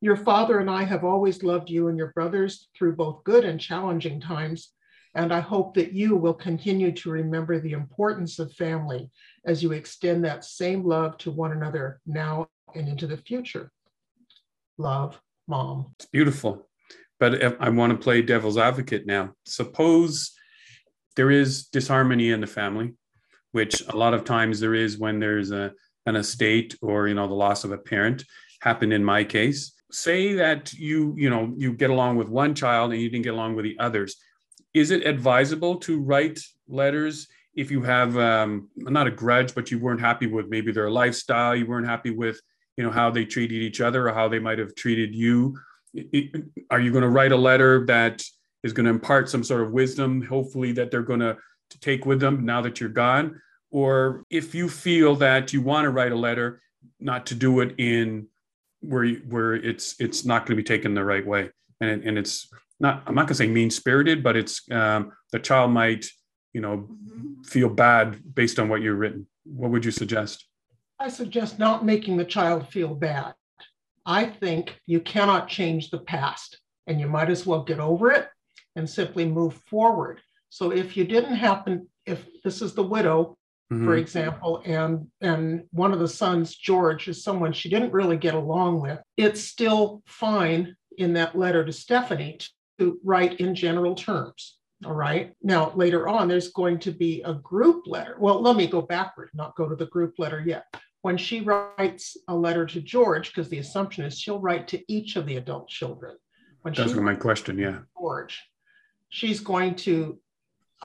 Your 0.00 0.16
father 0.16 0.58
and 0.58 0.68
I 0.68 0.82
have 0.82 1.04
always 1.04 1.44
loved 1.44 1.70
you 1.70 1.88
and 1.88 1.96
your 1.96 2.12
brothers 2.12 2.68
through 2.76 2.96
both 2.96 3.22
good 3.22 3.44
and 3.44 3.60
challenging 3.60 4.20
times, 4.20 4.72
and 5.14 5.32
I 5.32 5.40
hope 5.40 5.74
that 5.74 5.92
you 5.92 6.16
will 6.16 6.34
continue 6.34 6.92
to 6.92 7.10
remember 7.10 7.58
the 7.58 7.72
importance 7.72 8.38
of 8.38 8.52
family 8.54 9.10
as 9.44 9.62
you 9.62 9.72
extend 9.72 10.24
that 10.24 10.44
same 10.44 10.84
love 10.84 11.18
to 11.18 11.30
one 11.30 11.52
another 11.52 12.00
now 12.06 12.48
and 12.74 12.88
into 12.88 13.06
the 13.06 13.18
future. 13.18 13.70
Love, 14.78 15.20
mom. 15.46 15.94
It's 15.98 16.06
beautiful. 16.06 16.66
But 17.20 17.60
I 17.60 17.68
want 17.68 17.92
to 17.92 18.02
play 18.02 18.22
devil's 18.22 18.58
advocate 18.58 19.06
now. 19.06 19.34
Suppose 19.44 20.32
there 21.14 21.30
is 21.30 21.66
disharmony 21.66 22.30
in 22.30 22.40
the 22.40 22.46
family, 22.46 22.94
which 23.52 23.86
a 23.88 23.96
lot 23.96 24.14
of 24.14 24.24
times 24.24 24.60
there 24.60 24.74
is 24.74 24.98
when 24.98 25.20
there's 25.20 25.50
a, 25.50 25.72
an 26.06 26.16
estate 26.16 26.76
or 26.82 27.06
you 27.06 27.14
know 27.14 27.28
the 27.28 27.34
loss 27.34 27.64
of 27.64 27.70
a 27.70 27.78
parent 27.78 28.24
happened 28.60 28.92
in 28.92 29.04
my 29.04 29.22
case 29.22 29.72
say 29.92 30.32
that 30.32 30.72
you 30.72 31.14
you 31.16 31.28
know 31.28 31.52
you 31.56 31.72
get 31.74 31.90
along 31.90 32.16
with 32.16 32.28
one 32.28 32.54
child 32.54 32.92
and 32.92 33.00
you 33.00 33.10
didn't 33.10 33.24
get 33.24 33.34
along 33.34 33.54
with 33.54 33.64
the 33.64 33.78
others 33.78 34.16
is 34.74 34.90
it 34.90 35.06
advisable 35.06 35.76
to 35.76 36.00
write 36.00 36.40
letters 36.68 37.28
if 37.54 37.70
you 37.70 37.82
have 37.82 38.16
um, 38.16 38.68
not 38.76 39.06
a 39.06 39.10
grudge 39.10 39.54
but 39.54 39.70
you 39.70 39.78
weren't 39.78 40.00
happy 40.00 40.26
with 40.26 40.48
maybe 40.48 40.72
their 40.72 40.90
lifestyle 40.90 41.54
you 41.54 41.66
weren't 41.66 41.86
happy 41.86 42.10
with 42.10 42.40
you 42.76 42.84
know 42.84 42.90
how 42.90 43.10
they 43.10 43.24
treated 43.24 43.62
each 43.62 43.80
other 43.80 44.08
or 44.08 44.14
how 44.14 44.28
they 44.28 44.38
might 44.38 44.58
have 44.58 44.74
treated 44.74 45.14
you? 45.14 45.58
Are 46.70 46.80
you 46.80 46.90
going 46.90 47.02
to 47.02 47.08
write 47.08 47.32
a 47.32 47.36
letter 47.36 47.84
that 47.86 48.24
is 48.62 48.72
going 48.72 48.84
to 48.84 48.90
impart 48.90 49.28
some 49.28 49.44
sort 49.44 49.62
of 49.62 49.72
wisdom 49.72 50.22
hopefully 50.22 50.72
that 50.72 50.90
they're 50.90 51.02
going 51.02 51.20
to 51.20 51.36
take 51.80 52.06
with 52.06 52.20
them 52.20 52.44
now 52.44 52.62
that 52.62 52.80
you're 52.80 52.88
gone? 52.88 53.40
Or 53.70 54.24
if 54.30 54.54
you 54.54 54.68
feel 54.68 55.16
that 55.16 55.52
you 55.52 55.62
want 55.62 55.84
to 55.84 55.90
write 55.90 56.12
a 56.12 56.16
letter 56.16 56.60
not 56.98 57.26
to 57.26 57.34
do 57.34 57.60
it 57.60 57.74
in 57.78 58.28
where 58.80 59.08
where 59.08 59.54
it's 59.54 59.94
it's 60.00 60.24
not 60.24 60.46
going 60.46 60.56
to 60.56 60.62
be 60.62 60.66
taken 60.66 60.94
the 60.94 61.04
right 61.04 61.24
way 61.24 61.50
and 61.80 62.02
and 62.02 62.18
it's 62.18 62.48
not 62.82 63.02
i'm 63.06 63.14
not 63.14 63.22
going 63.22 63.28
to 63.28 63.34
say 63.34 63.46
mean 63.46 63.70
spirited 63.70 64.22
but 64.22 64.36
it's 64.36 64.70
um, 64.70 65.12
the 65.32 65.38
child 65.38 65.70
might 65.70 66.04
you 66.52 66.60
know 66.60 66.88
feel 67.44 67.68
bad 67.68 68.20
based 68.34 68.58
on 68.58 68.68
what 68.68 68.82
you've 68.82 68.98
written 68.98 69.26
what 69.44 69.70
would 69.70 69.84
you 69.84 69.90
suggest 69.90 70.46
i 70.98 71.08
suggest 71.08 71.58
not 71.58 71.84
making 71.84 72.16
the 72.16 72.24
child 72.24 72.68
feel 72.68 72.94
bad 72.94 73.32
i 74.04 74.24
think 74.24 74.78
you 74.86 75.00
cannot 75.00 75.48
change 75.48 75.88
the 75.88 75.98
past 75.98 76.58
and 76.86 77.00
you 77.00 77.08
might 77.08 77.30
as 77.30 77.46
well 77.46 77.62
get 77.62 77.80
over 77.80 78.10
it 78.10 78.28
and 78.76 78.88
simply 78.88 79.26
move 79.26 79.54
forward. 79.66 80.20
So 80.48 80.70
if 80.70 80.96
you 80.96 81.04
didn't 81.04 81.34
happen, 81.34 81.88
if 82.06 82.26
this 82.44 82.62
is 82.62 82.74
the 82.74 82.82
widow, 82.82 83.36
mm-hmm. 83.72 83.84
for 83.84 83.96
example, 83.96 84.62
and 84.64 85.06
and 85.20 85.64
one 85.70 85.92
of 85.92 85.98
the 85.98 86.08
sons, 86.08 86.54
George, 86.54 87.08
is 87.08 87.22
someone 87.22 87.52
she 87.52 87.70
didn't 87.70 87.92
really 87.92 88.16
get 88.16 88.34
along 88.34 88.80
with, 88.80 89.00
it's 89.16 89.42
still 89.42 90.02
fine 90.06 90.76
in 90.98 91.14
that 91.14 91.36
letter 91.36 91.64
to 91.64 91.72
Stephanie 91.72 92.38
to 92.82 92.98
write 93.04 93.38
in 93.40 93.54
general 93.54 93.94
terms. 93.94 94.58
All 94.84 94.94
right. 94.94 95.32
Now, 95.42 95.72
later 95.76 96.08
on, 96.08 96.26
there's 96.26 96.48
going 96.48 96.80
to 96.80 96.90
be 96.90 97.22
a 97.22 97.34
group 97.34 97.86
letter. 97.86 98.16
Well, 98.18 98.40
let 98.40 98.56
me 98.56 98.66
go 98.66 98.82
backward, 98.82 99.30
not 99.34 99.54
go 99.54 99.68
to 99.68 99.76
the 99.76 99.86
group 99.86 100.14
letter 100.18 100.42
yet. 100.44 100.64
When 101.02 101.16
she 101.16 101.40
writes 101.40 102.16
a 102.28 102.34
letter 102.34 102.66
to 102.66 102.80
George, 102.80 103.28
because 103.28 103.48
the 103.48 103.58
assumption 103.58 104.04
is 104.04 104.18
she'll 104.18 104.40
write 104.40 104.66
to 104.68 104.82
each 104.92 105.14
of 105.14 105.26
the 105.26 105.36
adult 105.36 105.68
children. 105.68 106.16
When 106.62 106.74
That's 106.74 106.94
my 106.94 107.14
question. 107.14 107.58
Yeah. 107.58 107.78
George, 107.96 108.42
she's 109.08 109.40
going 109.40 109.76
to 109.76 110.18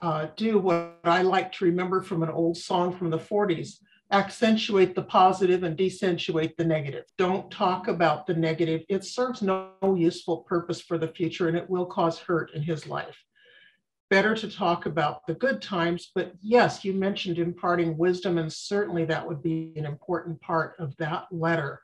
uh, 0.00 0.28
do 0.36 0.58
what 0.58 0.98
I 1.02 1.22
like 1.22 1.50
to 1.52 1.64
remember 1.64 2.02
from 2.02 2.22
an 2.22 2.30
old 2.30 2.56
song 2.56 2.96
from 2.96 3.10
the 3.10 3.18
40s 3.18 3.78
accentuate 4.10 4.94
the 4.94 5.02
positive 5.02 5.62
and 5.62 5.76
decentuate 5.76 6.56
the 6.56 6.64
negative. 6.64 7.04
Don't 7.18 7.50
talk 7.50 7.88
about 7.88 8.26
the 8.26 8.34
negative. 8.34 8.82
It 8.88 9.04
serves 9.04 9.42
no 9.42 9.70
useful 9.96 10.38
purpose 10.38 10.80
for 10.80 10.96
the 10.96 11.08
future 11.08 11.48
and 11.48 11.56
it 11.56 11.68
will 11.68 11.86
cause 11.86 12.18
hurt 12.18 12.52
in 12.54 12.62
his 12.62 12.86
life. 12.86 13.16
Better 14.08 14.34
to 14.34 14.50
talk 14.50 14.86
about 14.86 15.26
the 15.26 15.34
good 15.34 15.60
times, 15.60 16.10
but 16.14 16.32
yes, 16.40 16.82
you 16.82 16.94
mentioned 16.94 17.38
imparting 17.38 17.98
wisdom, 17.98 18.38
and 18.38 18.50
certainly 18.50 19.04
that 19.04 19.26
would 19.26 19.42
be 19.42 19.74
an 19.76 19.84
important 19.84 20.40
part 20.40 20.76
of 20.78 20.96
that 20.96 21.26
letter. 21.30 21.82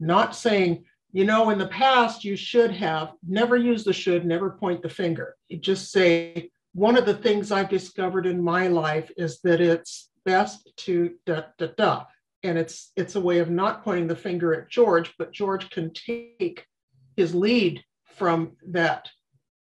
Not 0.00 0.34
saying, 0.34 0.84
you 1.12 1.24
know, 1.24 1.50
in 1.50 1.58
the 1.58 1.68
past 1.68 2.24
you 2.24 2.34
should 2.34 2.72
have, 2.72 3.12
never 3.24 3.56
use 3.56 3.84
the 3.84 3.92
should, 3.92 4.26
never 4.26 4.50
point 4.50 4.82
the 4.82 4.88
finger. 4.88 5.36
You 5.48 5.58
just 5.58 5.92
say, 5.92 6.50
one 6.72 6.96
of 6.96 7.06
the 7.06 7.14
things 7.14 7.52
I've 7.52 7.68
discovered 7.68 8.26
in 8.26 8.42
my 8.42 8.66
life 8.66 9.10
is 9.16 9.40
that 9.42 9.60
it's 9.60 10.09
best 10.24 10.70
to 10.78 11.14
da 11.26 11.42
da 11.58 11.68
da. 11.76 12.04
And 12.42 12.56
it's 12.56 12.92
it's 12.96 13.16
a 13.16 13.20
way 13.20 13.38
of 13.38 13.50
not 13.50 13.84
pointing 13.84 14.06
the 14.06 14.16
finger 14.16 14.54
at 14.54 14.70
George, 14.70 15.12
but 15.18 15.32
George 15.32 15.70
can 15.70 15.92
take 15.92 16.66
his 17.16 17.34
lead 17.34 17.84
from 18.16 18.52
that 18.68 19.08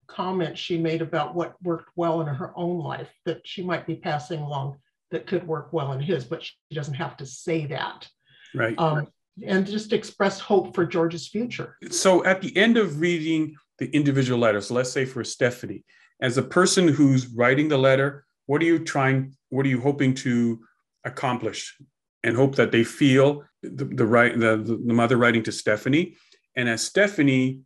comment 0.07 0.57
she 0.57 0.77
made 0.77 1.01
about 1.01 1.35
what 1.35 1.55
worked 1.61 1.89
well 1.95 2.21
in 2.21 2.27
her 2.27 2.51
own 2.55 2.79
life 2.79 3.11
that 3.25 3.41
she 3.45 3.61
might 3.61 3.85
be 3.85 3.95
passing 3.95 4.39
along 4.39 4.77
that 5.11 5.27
could 5.27 5.45
work 5.47 5.71
well 5.71 5.93
in 5.93 5.99
his, 5.99 6.25
but 6.25 6.43
she 6.43 6.53
doesn't 6.73 6.93
have 6.93 7.17
to 7.17 7.25
say 7.25 7.65
that. 7.65 8.07
Right. 8.55 8.77
Um, 8.77 9.07
and 9.45 9.65
just 9.67 9.93
express 9.93 10.39
hope 10.39 10.73
for 10.73 10.85
George's 10.85 11.27
future. 11.27 11.77
So 11.91 12.25
at 12.25 12.41
the 12.41 12.55
end 12.57 12.77
of 12.77 12.99
reading 12.99 13.55
the 13.77 13.89
individual 13.95 14.39
letters, 14.39 14.71
let's 14.71 14.91
say 14.91 15.05
for 15.05 15.23
Stephanie, 15.23 15.83
as 16.21 16.37
a 16.37 16.43
person 16.43 16.87
who's 16.87 17.27
writing 17.27 17.67
the 17.67 17.77
letter, 17.77 18.25
what 18.47 18.61
are 18.61 18.65
you 18.65 18.79
trying 18.79 19.36
what 19.49 19.65
are 19.65 19.69
you 19.69 19.81
hoping 19.81 20.13
to 20.15 20.59
accomplish? 21.03 21.77
And 22.23 22.35
hope 22.35 22.55
that 22.55 22.71
they 22.71 22.83
feel 22.83 23.43
the, 23.61 23.85
the 23.85 24.05
right 24.05 24.37
the, 24.37 24.57
the 24.57 24.93
mother 24.93 25.17
writing 25.17 25.43
to 25.43 25.51
stephanie. 25.51 26.15
And 26.55 26.67
as 26.67 26.83
stephanie 26.83 27.61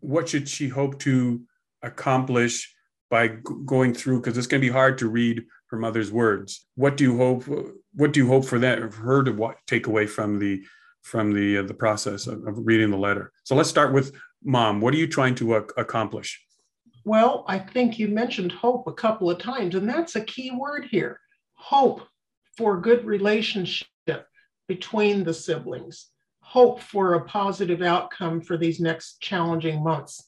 what 0.00 0.28
should 0.28 0.48
she 0.48 0.68
hope 0.68 0.98
to 1.00 1.42
accomplish 1.82 2.74
by 3.10 3.28
g- 3.28 3.40
going 3.64 3.94
through? 3.94 4.20
Because 4.20 4.38
it's 4.38 4.46
going 4.46 4.60
to 4.60 4.66
be 4.66 4.72
hard 4.72 4.98
to 4.98 5.08
read 5.08 5.44
her 5.70 5.78
mother's 5.78 6.12
words. 6.12 6.66
What 6.76 6.96
do 6.96 7.04
you 7.04 7.16
hope 7.16 7.44
what 7.94 8.12
do 8.12 8.20
you 8.20 8.28
hope 8.28 8.44
for 8.44 8.58
that 8.60 8.78
for 8.92 9.02
her 9.02 9.22
to 9.24 9.32
what, 9.32 9.56
take 9.66 9.86
away 9.86 10.06
from 10.06 10.38
the 10.38 10.62
from 11.02 11.32
the 11.32 11.58
uh, 11.58 11.62
the 11.62 11.74
process 11.74 12.26
of, 12.26 12.46
of, 12.46 12.54
reading 12.58 12.90
the 12.90 12.96
letter? 12.96 13.32
So 13.44 13.54
let's 13.54 13.68
start 13.68 13.92
with 13.92 14.14
mom. 14.42 14.80
What 14.80 14.94
are 14.94 14.98
you 14.98 15.06
trying 15.06 15.34
to 15.36 15.54
uh, 15.54 15.62
accomplish 15.76 16.42
well, 17.08 17.44
I 17.48 17.58
think 17.58 17.98
you 17.98 18.08
mentioned 18.08 18.52
hope 18.52 18.86
a 18.86 18.92
couple 18.92 19.30
of 19.30 19.38
times, 19.38 19.74
and 19.74 19.88
that's 19.88 20.14
a 20.14 20.20
key 20.20 20.50
word 20.50 20.86
here. 20.90 21.18
Hope 21.54 22.02
for 22.56 22.80
good 22.80 23.06
relationship 23.06 23.86
between 24.68 25.24
the 25.24 25.32
siblings, 25.32 26.10
hope 26.40 26.80
for 26.80 27.14
a 27.14 27.24
positive 27.24 27.80
outcome 27.80 28.42
for 28.42 28.58
these 28.58 28.78
next 28.78 29.20
challenging 29.20 29.82
months, 29.82 30.22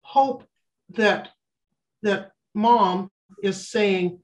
hope 0.00 0.44
that 0.88 1.28
that 2.02 2.32
mom 2.54 3.10
is 3.42 3.68
saying 3.68 4.18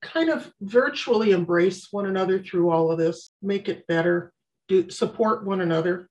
kind 0.00 0.30
of 0.30 0.50
virtually 0.62 1.32
embrace 1.32 1.88
one 1.90 2.06
another 2.06 2.42
through 2.42 2.70
all 2.70 2.90
of 2.90 2.98
this, 2.98 3.30
make 3.42 3.68
it 3.68 3.86
better, 3.86 4.32
do 4.68 4.88
support 4.88 5.44
one 5.44 5.60
another, 5.60 6.08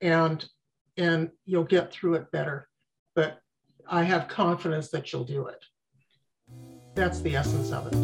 and 0.00 0.44
and 0.96 1.30
you'll 1.44 1.64
get 1.64 1.92
through 1.92 2.14
it 2.14 2.30
better. 2.32 2.68
But 3.14 3.38
I 3.88 4.02
have 4.02 4.28
confidence 4.28 4.88
that 4.90 5.12
you'll 5.12 5.24
do 5.24 5.46
it. 5.46 5.64
That's 6.94 7.20
the 7.20 7.36
essence 7.36 7.70
of 7.72 7.88
it. 7.88 7.94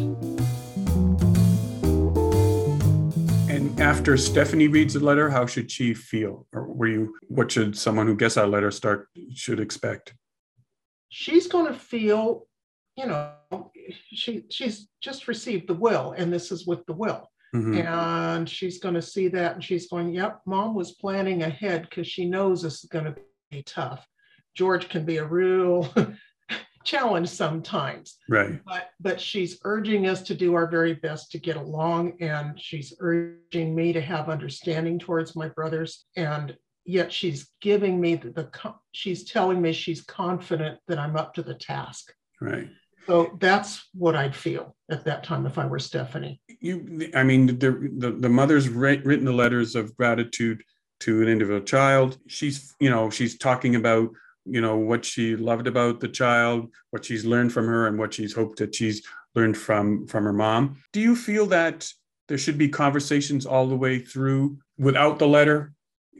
And 3.49 3.79
after 3.79 4.15
Stephanie 4.17 4.67
reads 4.67 4.93
the 4.93 4.99
letter, 4.99 5.29
how 5.29 5.45
should 5.45 5.71
she 5.71 5.93
feel? 5.93 6.45
Or 6.53 6.65
were 6.65 6.87
you 6.87 7.15
what 7.27 7.51
should 7.51 7.77
someone 7.77 8.07
who 8.07 8.15
gets 8.15 8.35
that 8.35 8.49
letter 8.49 8.71
start 8.71 9.07
should 9.33 9.59
expect? 9.59 10.13
She's 11.09 11.47
going 11.47 11.67
to 11.67 11.77
feel, 11.77 12.47
you 12.95 13.07
know, 13.07 13.33
she 13.91 14.45
she's 14.49 14.87
just 15.01 15.27
received 15.27 15.67
the 15.67 15.73
will, 15.73 16.13
and 16.17 16.31
this 16.31 16.51
is 16.51 16.67
with 16.67 16.85
the 16.85 16.93
will. 16.93 17.27
Mm-hmm. 17.55 17.85
And 17.85 18.49
she's 18.49 18.79
going 18.79 18.95
to 18.95 19.01
see 19.01 19.27
that 19.29 19.55
and 19.55 19.63
she's 19.63 19.87
going, 19.89 20.13
Yep, 20.13 20.41
mom 20.45 20.73
was 20.73 20.93
planning 20.93 21.43
ahead 21.43 21.87
because 21.89 22.07
she 22.07 22.25
knows 22.25 22.61
this 22.61 22.83
is 22.83 22.89
going 22.89 23.05
to 23.05 23.15
be 23.49 23.61
tough. 23.63 24.05
George 24.55 24.89
can 24.89 25.05
be 25.05 25.17
a 25.17 25.25
real 25.25 25.91
challenge 26.83 27.29
sometimes. 27.29 28.17
Right. 28.29 28.59
But 28.65 28.89
but 28.99 29.21
she's 29.21 29.59
urging 29.63 30.07
us 30.07 30.21
to 30.23 30.35
do 30.35 30.55
our 30.55 30.67
very 30.67 30.93
best 30.93 31.31
to 31.31 31.39
get 31.39 31.57
along 31.57 32.13
and 32.21 32.59
she's 32.59 32.93
urging 32.99 33.75
me 33.75 33.93
to 33.93 34.01
have 34.01 34.29
understanding 34.29 34.99
towards 34.99 35.35
my 35.35 35.49
brothers 35.49 36.05
and 36.15 36.55
yet 36.85 37.13
she's 37.13 37.47
giving 37.61 38.01
me 38.01 38.15
the, 38.15 38.31
the 38.31 38.73
she's 38.91 39.23
telling 39.23 39.61
me 39.61 39.71
she's 39.71 40.01
confident 40.01 40.79
that 40.87 40.99
I'm 40.99 41.15
up 41.15 41.33
to 41.35 41.43
the 41.43 41.53
task. 41.53 42.13
Right. 42.39 42.69
So 43.07 43.37
that's 43.39 43.87
what 43.93 44.15
I'd 44.15 44.35
feel 44.35 44.75
at 44.89 45.05
that 45.05 45.23
time 45.23 45.45
if 45.45 45.57
I 45.57 45.65
were 45.65 45.79
Stephanie. 45.79 46.39
You, 46.59 47.09
I 47.15 47.23
mean, 47.23 47.47
the 47.47 47.89
the, 47.97 48.11
the 48.11 48.29
mother's 48.29 48.69
written 48.69 49.25
the 49.25 49.33
letters 49.33 49.75
of 49.75 49.95
gratitude 49.97 50.63
to 51.01 51.21
an 51.21 51.27
individual 51.27 51.61
child. 51.61 52.17
She's, 52.27 52.75
you 52.79 52.89
know, 52.89 53.09
she's 53.09 53.37
talking 53.37 53.75
about 53.75 54.09
you 54.45 54.61
know 54.61 54.77
what 54.77 55.05
she 55.05 55.35
loved 55.35 55.67
about 55.67 55.99
the 55.99 56.07
child 56.07 56.69
what 56.89 57.05
she's 57.05 57.25
learned 57.25 57.53
from 57.53 57.67
her 57.67 57.87
and 57.87 57.97
what 57.99 58.13
she's 58.13 58.33
hoped 58.33 58.57
that 58.57 58.73
she's 58.73 59.03
learned 59.35 59.57
from 59.57 60.07
from 60.07 60.23
her 60.23 60.33
mom. 60.33 60.77
Do 60.93 60.99
you 60.99 61.15
feel 61.15 61.45
that 61.47 61.87
there 62.27 62.37
should 62.37 62.57
be 62.57 62.69
conversations 62.69 63.45
all 63.45 63.67
the 63.67 63.75
way 63.75 63.99
through 63.99 64.57
without 64.77 65.19
the 65.19 65.27
letter? 65.27 65.73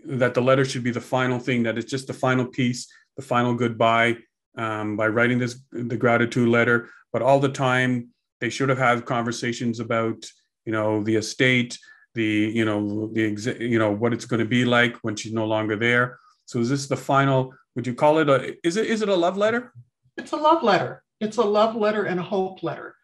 That 0.06 0.34
the 0.34 0.42
letter 0.42 0.66
should 0.66 0.84
be 0.84 0.92
the 0.92 1.02
final 1.02 1.40
thing 1.40 1.64
that 1.64 1.78
it's 1.78 1.92
just 1.92 2.08
the 2.08 2.14
final 2.14 2.46
piece 2.46 2.88
the 3.18 3.22
final 3.22 3.54
goodbye 3.54 4.18
um, 4.58 4.96
by 4.96 5.08
writing 5.08 5.38
this 5.38 5.60
the 5.72 5.98
gratitude 5.98 6.48
letter 6.48 6.90
but 7.12 7.22
all 7.22 7.40
the 7.40 7.50
time 7.50 8.08
they 8.40 8.50
should 8.50 8.70
have 8.70 8.78
had 8.78 9.06
conversations 9.06 9.80
about 9.80 10.26
you 10.66 10.72
know 10.72 11.04
the 11.04 11.16
estate 11.16 11.78
the 12.16 12.52
you 12.54 12.66
know 12.66 13.08
the 13.14 13.58
you 13.60 13.80
know 13.80 13.92
what 13.92 14.14
it's 14.14 14.26
going 14.26 14.40
to 14.40 14.46
be 14.46 14.66
like 14.66 14.98
when 15.02 15.16
she's 15.16 15.34
no 15.34 15.46
longer 15.46 15.76
there. 15.76 16.20
So 16.46 16.60
is 16.60 16.70
this 16.70 16.88
the 16.88 16.98
final 16.98 17.54
would 17.76 17.88
you 17.88 17.94
call 17.94 18.18
it 18.20 18.30
a 18.30 18.56
is 18.66 18.78
it 18.78 18.88
is 18.88 19.02
it 19.02 19.10
a 19.10 19.16
love 19.16 19.38
letter? 19.38 19.74
It's 20.18 20.32
a 20.32 20.38
love 20.38 20.64
letter. 20.64 21.04
It's 21.20 21.38
a 21.38 21.44
love 21.44 21.76
letter 21.76 22.06
and 22.06 22.20
a 22.20 22.24
hope 22.24 22.64
letter. 22.64 22.96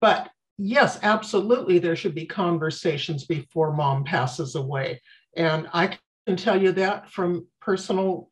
But 0.00 0.30
yes 0.58 0.98
absolutely 1.02 1.78
there 1.78 1.96
should 1.96 2.14
be 2.14 2.26
conversations 2.26 3.24
before 3.24 3.72
mom 3.72 4.04
passes 4.04 4.54
away. 4.54 5.00
And 5.36 5.68
i 5.72 5.98
can 6.26 6.36
tell 6.36 6.60
you 6.60 6.72
that 6.72 7.10
from 7.10 7.46
personal 7.60 8.30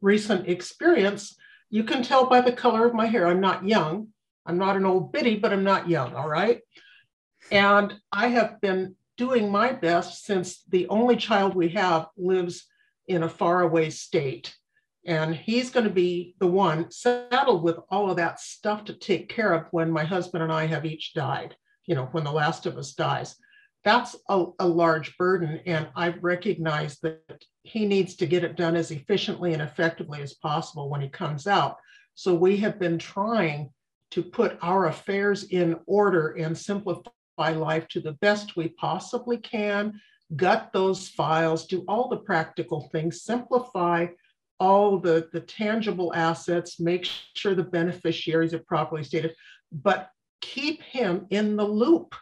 recent 0.00 0.48
experience. 0.48 1.36
You 1.70 1.84
can 1.84 2.02
tell 2.02 2.26
by 2.26 2.42
the 2.42 2.52
color 2.52 2.86
of 2.86 2.94
my 2.94 3.06
hair. 3.06 3.26
I'm 3.26 3.40
not 3.40 3.66
young. 3.66 4.08
I'm 4.44 4.58
not 4.58 4.76
an 4.76 4.84
old 4.84 5.12
biddy 5.12 5.36
but 5.36 5.52
i'm 5.52 5.64
not 5.64 5.88
young 5.88 6.14
all 6.14 6.28
right? 6.28 6.60
And 7.50 7.94
i 8.10 8.28
have 8.28 8.60
been 8.60 8.96
doing 9.16 9.50
my 9.50 9.72
best 9.72 10.24
since 10.24 10.62
the 10.68 10.88
only 10.88 11.16
child 11.16 11.54
we 11.54 11.70
have 11.70 12.08
lives 12.16 12.66
in 13.06 13.22
a 13.22 13.28
faraway 13.28 13.90
state 13.90 14.54
and 15.04 15.34
he's 15.34 15.70
going 15.70 15.84
to 15.84 15.92
be 15.92 16.34
the 16.38 16.46
one 16.46 16.90
saddled 16.90 17.62
with 17.62 17.76
all 17.90 18.10
of 18.10 18.16
that 18.16 18.38
stuff 18.38 18.84
to 18.84 18.94
take 18.94 19.28
care 19.28 19.52
of 19.52 19.66
when 19.72 19.90
my 19.90 20.04
husband 20.04 20.42
and 20.42 20.52
I 20.52 20.66
have 20.66 20.84
each 20.84 21.12
died, 21.14 21.56
you 21.86 21.94
know, 21.94 22.06
when 22.12 22.24
the 22.24 22.32
last 22.32 22.66
of 22.66 22.78
us 22.78 22.92
dies. 22.92 23.34
That's 23.84 24.14
a, 24.28 24.46
a 24.60 24.66
large 24.66 25.16
burden. 25.16 25.60
And 25.66 25.88
I've 25.96 26.22
recognized 26.22 27.02
that 27.02 27.44
he 27.64 27.84
needs 27.84 28.14
to 28.16 28.26
get 28.26 28.44
it 28.44 28.56
done 28.56 28.76
as 28.76 28.92
efficiently 28.92 29.52
and 29.54 29.62
effectively 29.62 30.22
as 30.22 30.34
possible 30.34 30.88
when 30.88 31.00
he 31.00 31.08
comes 31.08 31.48
out. 31.48 31.78
So 32.14 32.32
we 32.34 32.58
have 32.58 32.78
been 32.78 32.98
trying 32.98 33.70
to 34.12 34.22
put 34.22 34.58
our 34.62 34.86
affairs 34.86 35.44
in 35.44 35.80
order 35.86 36.32
and 36.32 36.56
simplify 36.56 37.10
life 37.38 37.88
to 37.88 38.00
the 38.00 38.12
best 38.12 38.56
we 38.56 38.68
possibly 38.68 39.38
can, 39.38 40.00
gut 40.36 40.70
those 40.72 41.08
files, 41.08 41.66
do 41.66 41.84
all 41.88 42.08
the 42.08 42.18
practical 42.18 42.88
things, 42.92 43.22
simplify 43.22 44.06
all 44.62 44.96
the, 44.96 45.28
the 45.32 45.40
tangible 45.40 46.14
assets, 46.14 46.78
make 46.78 47.04
sure 47.34 47.52
the 47.52 47.64
beneficiaries 47.64 48.54
are 48.54 48.60
properly 48.60 49.02
stated, 49.02 49.34
but 49.72 50.08
keep 50.40 50.80
him 50.82 51.26
in 51.30 51.56
the 51.56 51.64
loop 51.64 52.14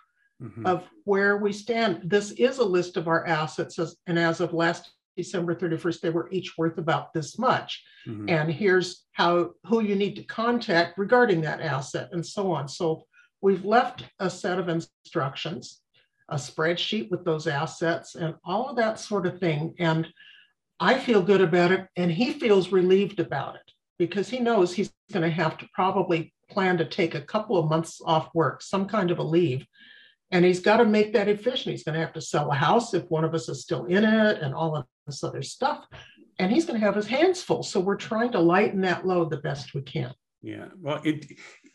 mm-hmm. 0.42 0.64
of 0.64 0.88
where 1.04 1.36
we 1.36 1.52
stand. 1.52 2.00
This 2.02 2.30
is 2.32 2.56
a 2.56 2.64
list 2.64 2.96
of 2.96 3.08
our 3.08 3.26
assets, 3.26 3.78
as, 3.78 3.94
and 4.06 4.18
as 4.18 4.40
of 4.40 4.54
last 4.54 4.90
December 5.18 5.54
31st, 5.54 6.00
they 6.00 6.08
were 6.08 6.30
each 6.32 6.56
worth 6.56 6.78
about 6.78 7.12
this 7.12 7.38
much. 7.38 7.84
Mm-hmm. 8.08 8.30
And 8.30 8.50
here's 8.50 9.04
how 9.12 9.50
who 9.66 9.82
you 9.82 9.94
need 9.94 10.16
to 10.16 10.22
contact 10.22 10.96
regarding 10.96 11.42
that 11.42 11.60
asset 11.60 12.08
and 12.12 12.24
so 12.24 12.50
on. 12.50 12.68
So 12.68 13.04
we've 13.42 13.66
left 13.66 14.04
a 14.18 14.30
set 14.30 14.58
of 14.58 14.70
instructions, 14.70 15.82
a 16.30 16.36
spreadsheet 16.36 17.10
with 17.10 17.22
those 17.22 17.46
assets 17.46 18.14
and 18.14 18.34
all 18.46 18.70
of 18.70 18.76
that 18.76 18.98
sort 18.98 19.26
of 19.26 19.38
thing. 19.38 19.74
And 19.78 20.08
I 20.80 20.98
feel 20.98 21.20
good 21.20 21.42
about 21.42 21.72
it, 21.72 21.86
and 21.94 22.10
he 22.10 22.32
feels 22.32 22.72
relieved 22.72 23.20
about 23.20 23.56
it 23.56 23.72
because 23.98 24.30
he 24.30 24.38
knows 24.38 24.72
he's 24.72 24.90
going 25.12 25.22
to 25.22 25.30
have 25.30 25.58
to 25.58 25.68
probably 25.74 26.32
plan 26.48 26.78
to 26.78 26.86
take 26.86 27.14
a 27.14 27.20
couple 27.20 27.58
of 27.58 27.68
months 27.68 28.00
off 28.04 28.30
work, 28.34 28.62
some 28.62 28.86
kind 28.86 29.10
of 29.10 29.18
a 29.18 29.22
leave. 29.22 29.66
And 30.30 30.44
he's 30.44 30.60
got 30.60 30.78
to 30.78 30.86
make 30.86 31.12
that 31.12 31.28
efficient. 31.28 31.72
He's 31.72 31.84
going 31.84 31.94
to 31.96 32.00
have 32.00 32.14
to 32.14 32.20
sell 32.20 32.50
a 32.50 32.54
house 32.54 32.94
if 32.94 33.04
one 33.10 33.24
of 33.24 33.34
us 33.34 33.48
is 33.48 33.60
still 33.60 33.84
in 33.86 34.04
it 34.04 34.40
and 34.40 34.54
all 34.54 34.76
of 34.76 34.86
this 35.06 35.22
other 35.22 35.42
stuff. 35.42 35.86
And 36.38 36.50
he's 36.50 36.64
going 36.64 36.80
to 36.80 36.86
have 36.86 36.94
his 36.94 37.06
hands 37.06 37.42
full. 37.42 37.62
So 37.62 37.78
we're 37.78 37.96
trying 37.96 38.32
to 38.32 38.40
lighten 38.40 38.80
that 38.82 39.06
load 39.06 39.30
the 39.30 39.38
best 39.38 39.74
we 39.74 39.82
can. 39.82 40.14
Yeah. 40.42 40.68
Well, 40.80 41.00
it 41.04 41.26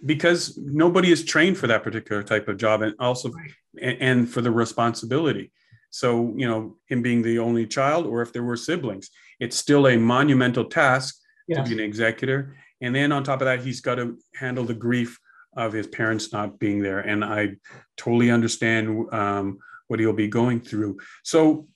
because 0.05 0.57
nobody 0.57 1.12
is 1.12 1.24
trained 1.24 1.57
for 1.57 1.67
that 1.67 1.83
particular 1.83 2.24
type 2.24 2.47
of 2.47 2.57
job 2.57 2.81
and 2.81 2.95
also 3.00 3.29
right. 3.29 3.51
and, 3.79 3.97
and 4.01 4.29
for 4.29 4.41
the 4.41 4.51
responsibility. 4.51 5.51
So, 5.95 6.33
you 6.35 6.45
know, 6.45 6.75
him 6.87 7.01
being 7.01 7.21
the 7.21 7.39
only 7.39 7.65
child, 7.65 8.05
or 8.05 8.21
if 8.21 8.33
there 8.33 8.43
were 8.43 8.57
siblings, 8.57 9.09
it's 9.39 9.55
still 9.55 9.87
a 9.87 9.95
monumental 9.95 10.65
task 10.65 11.15
yes. 11.47 11.57
to 11.57 11.63
be 11.63 11.81
an 11.81 11.89
executor. 11.89 12.57
And 12.81 12.93
then 12.93 13.13
on 13.13 13.23
top 13.23 13.39
of 13.39 13.45
that, 13.45 13.61
he's 13.61 13.79
got 13.79 13.95
to 13.95 14.17
handle 14.35 14.65
the 14.65 14.73
grief 14.73 15.17
of 15.55 15.71
his 15.71 15.87
parents 15.87 16.33
not 16.33 16.59
being 16.59 16.81
there. 16.81 16.99
And 16.99 17.23
I 17.23 17.55
totally 17.95 18.29
understand 18.29 19.13
um, 19.13 19.57
what 19.87 20.01
he'll 20.01 20.11
be 20.11 20.27
going 20.27 20.59
through. 20.59 20.97
So 21.23 21.69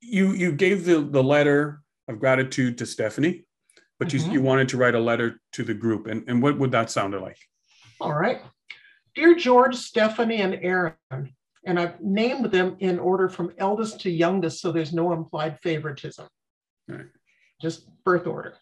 you 0.00 0.34
you 0.34 0.52
gave 0.52 0.84
the, 0.84 1.00
the 1.00 1.24
letter 1.24 1.82
of 2.06 2.20
gratitude 2.20 2.78
to 2.78 2.86
Stephanie, 2.86 3.42
but 3.98 4.06
mm-hmm. 4.06 4.30
you, 4.30 4.34
you 4.34 4.42
wanted 4.42 4.68
to 4.68 4.76
write 4.76 4.94
a 4.94 5.00
letter 5.00 5.40
to 5.54 5.64
the 5.64 5.74
group. 5.74 6.06
And, 6.06 6.22
and 6.28 6.40
what 6.40 6.56
would 6.60 6.70
that 6.70 6.92
sound 6.92 7.20
like? 7.20 7.38
All 8.00 8.14
right. 8.14 8.40
Dear 9.16 9.34
George, 9.34 9.74
Stephanie, 9.74 10.42
and 10.42 10.54
Aaron, 10.62 11.34
and 11.66 11.78
I've 11.78 12.00
named 12.00 12.46
them 12.46 12.76
in 12.80 12.98
order 12.98 13.28
from 13.28 13.52
eldest 13.58 14.00
to 14.02 14.10
youngest, 14.10 14.60
so 14.60 14.72
there's 14.72 14.92
no 14.92 15.12
implied 15.12 15.58
favoritism. 15.60 16.26
Right. 16.88 17.06
Just 17.60 17.86
birth 18.04 18.26
order. 18.26 18.54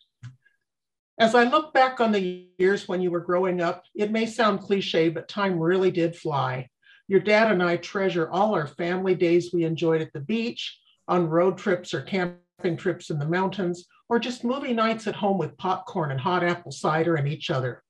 As 1.18 1.34
I 1.34 1.44
look 1.44 1.74
back 1.74 2.00
on 2.00 2.12
the 2.12 2.48
years 2.58 2.88
when 2.88 3.00
you 3.00 3.10
were 3.10 3.20
growing 3.20 3.60
up, 3.60 3.84
it 3.94 4.10
may 4.10 4.26
sound 4.26 4.60
cliche, 4.60 5.08
but 5.08 5.28
time 5.28 5.58
really 5.58 5.90
did 5.90 6.16
fly. 6.16 6.68
Your 7.08 7.20
dad 7.20 7.52
and 7.52 7.62
I 7.62 7.76
treasure 7.76 8.30
all 8.30 8.54
our 8.54 8.66
family 8.66 9.14
days 9.14 9.52
we 9.52 9.64
enjoyed 9.64 10.00
at 10.00 10.12
the 10.12 10.20
beach, 10.20 10.78
on 11.08 11.28
road 11.28 11.58
trips 11.58 11.92
or 11.92 12.02
camping 12.02 12.76
trips 12.76 13.10
in 13.10 13.18
the 13.18 13.26
mountains, 13.26 13.86
or 14.08 14.18
just 14.18 14.44
movie 14.44 14.72
nights 14.72 15.06
at 15.06 15.14
home 15.14 15.38
with 15.38 15.56
popcorn 15.58 16.10
and 16.10 16.20
hot 16.20 16.42
apple 16.42 16.72
cider 16.72 17.16
and 17.16 17.28
each 17.28 17.50
other. 17.50 17.82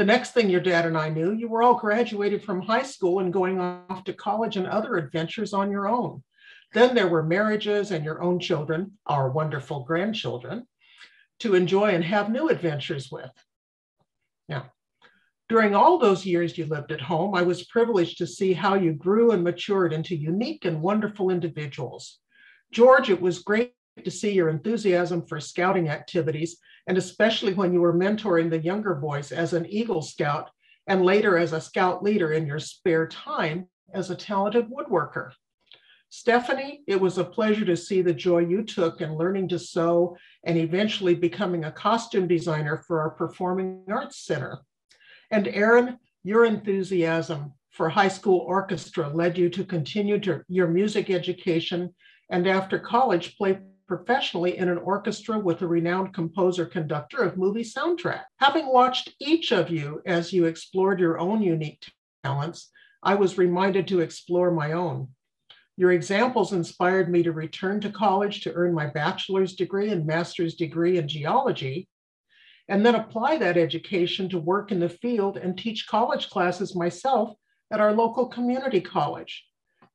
The 0.00 0.06
next 0.06 0.30
thing 0.30 0.48
your 0.48 0.62
dad 0.62 0.86
and 0.86 0.96
I 0.96 1.10
knew, 1.10 1.34
you 1.34 1.46
were 1.46 1.62
all 1.62 1.74
graduated 1.74 2.42
from 2.42 2.62
high 2.62 2.84
school 2.84 3.18
and 3.18 3.30
going 3.30 3.60
off 3.60 4.02
to 4.04 4.14
college 4.14 4.56
and 4.56 4.66
other 4.66 4.96
adventures 4.96 5.52
on 5.52 5.70
your 5.70 5.86
own. 5.86 6.22
Then 6.72 6.94
there 6.94 7.06
were 7.06 7.22
marriages 7.22 7.90
and 7.90 8.02
your 8.02 8.22
own 8.22 8.38
children, 8.40 8.92
our 9.04 9.30
wonderful 9.30 9.84
grandchildren 9.84 10.66
to 11.40 11.54
enjoy 11.54 11.90
and 11.90 12.02
have 12.02 12.30
new 12.30 12.48
adventures 12.48 13.10
with. 13.12 13.30
Now, 14.48 14.72
during 15.50 15.74
all 15.74 15.98
those 15.98 16.24
years 16.24 16.56
you 16.56 16.64
lived 16.64 16.92
at 16.92 17.02
home, 17.02 17.34
I 17.34 17.42
was 17.42 17.66
privileged 17.66 18.16
to 18.16 18.26
see 18.26 18.54
how 18.54 18.76
you 18.76 18.94
grew 18.94 19.32
and 19.32 19.44
matured 19.44 19.92
into 19.92 20.16
unique 20.16 20.64
and 20.64 20.80
wonderful 20.80 21.28
individuals. 21.28 22.20
George, 22.72 23.10
it 23.10 23.20
was 23.20 23.40
great 23.40 23.74
to 24.04 24.10
see 24.10 24.32
your 24.32 24.48
enthusiasm 24.48 25.26
for 25.26 25.40
scouting 25.40 25.88
activities, 25.88 26.58
and 26.86 26.98
especially 26.98 27.54
when 27.54 27.72
you 27.72 27.80
were 27.80 27.94
mentoring 27.94 28.50
the 28.50 28.58
younger 28.58 28.94
boys 28.94 29.32
as 29.32 29.52
an 29.52 29.66
Eagle 29.66 30.02
Scout 30.02 30.50
and 30.86 31.04
later 31.04 31.38
as 31.38 31.52
a 31.52 31.60
scout 31.60 32.02
leader 32.02 32.32
in 32.32 32.46
your 32.46 32.58
spare 32.58 33.06
time 33.06 33.66
as 33.94 34.10
a 34.10 34.16
talented 34.16 34.68
woodworker. 34.68 35.32
Stephanie, 36.08 36.82
it 36.88 37.00
was 37.00 37.18
a 37.18 37.24
pleasure 37.24 37.64
to 37.64 37.76
see 37.76 38.02
the 38.02 38.12
joy 38.12 38.38
you 38.38 38.64
took 38.64 39.00
in 39.00 39.16
learning 39.16 39.46
to 39.48 39.58
sew 39.58 40.16
and 40.44 40.58
eventually 40.58 41.14
becoming 41.14 41.64
a 41.64 41.70
costume 41.70 42.26
designer 42.26 42.82
for 42.86 43.00
our 43.00 43.10
Performing 43.10 43.84
Arts 43.88 44.26
Center. 44.26 44.58
And 45.30 45.46
Aaron, 45.46 45.98
your 46.24 46.44
enthusiasm 46.44 47.52
for 47.70 47.88
high 47.88 48.08
school 48.08 48.40
orchestra 48.40 49.08
led 49.08 49.38
you 49.38 49.48
to 49.50 49.64
continue 49.64 50.18
to 50.18 50.42
your 50.48 50.66
music 50.66 51.10
education 51.10 51.94
and 52.30 52.48
after 52.48 52.78
college 52.78 53.36
play 53.36 53.60
professionally 53.90 54.56
in 54.56 54.68
an 54.68 54.78
orchestra 54.78 55.36
with 55.36 55.62
a 55.62 55.66
renowned 55.66 56.14
composer 56.14 56.64
conductor 56.64 57.24
of 57.24 57.36
movie 57.36 57.64
soundtrack. 57.64 58.22
Having 58.36 58.68
watched 58.68 59.12
each 59.18 59.50
of 59.50 59.68
you 59.68 60.00
as 60.06 60.32
you 60.32 60.44
explored 60.44 61.00
your 61.00 61.18
own 61.18 61.42
unique 61.42 61.90
talents, 62.22 62.70
I 63.02 63.16
was 63.16 63.36
reminded 63.36 63.88
to 63.88 63.98
explore 63.98 64.52
my 64.52 64.70
own. 64.74 65.08
Your 65.76 65.90
examples 65.90 66.52
inspired 66.52 67.10
me 67.10 67.24
to 67.24 67.32
return 67.32 67.80
to 67.80 67.90
college 67.90 68.42
to 68.42 68.52
earn 68.52 68.72
my 68.72 68.86
bachelor's 68.86 69.56
degree 69.56 69.90
and 69.90 70.06
master's 70.06 70.54
degree 70.54 70.96
in 70.96 71.08
geology, 71.08 71.88
and 72.68 72.86
then 72.86 72.94
apply 72.94 73.38
that 73.38 73.56
education 73.56 74.28
to 74.28 74.38
work 74.38 74.70
in 74.70 74.78
the 74.78 74.88
field 74.88 75.36
and 75.36 75.58
teach 75.58 75.88
college 75.88 76.30
classes 76.30 76.76
myself 76.76 77.36
at 77.72 77.80
our 77.80 77.92
local 77.92 78.26
community 78.26 78.80
college. 78.80 79.44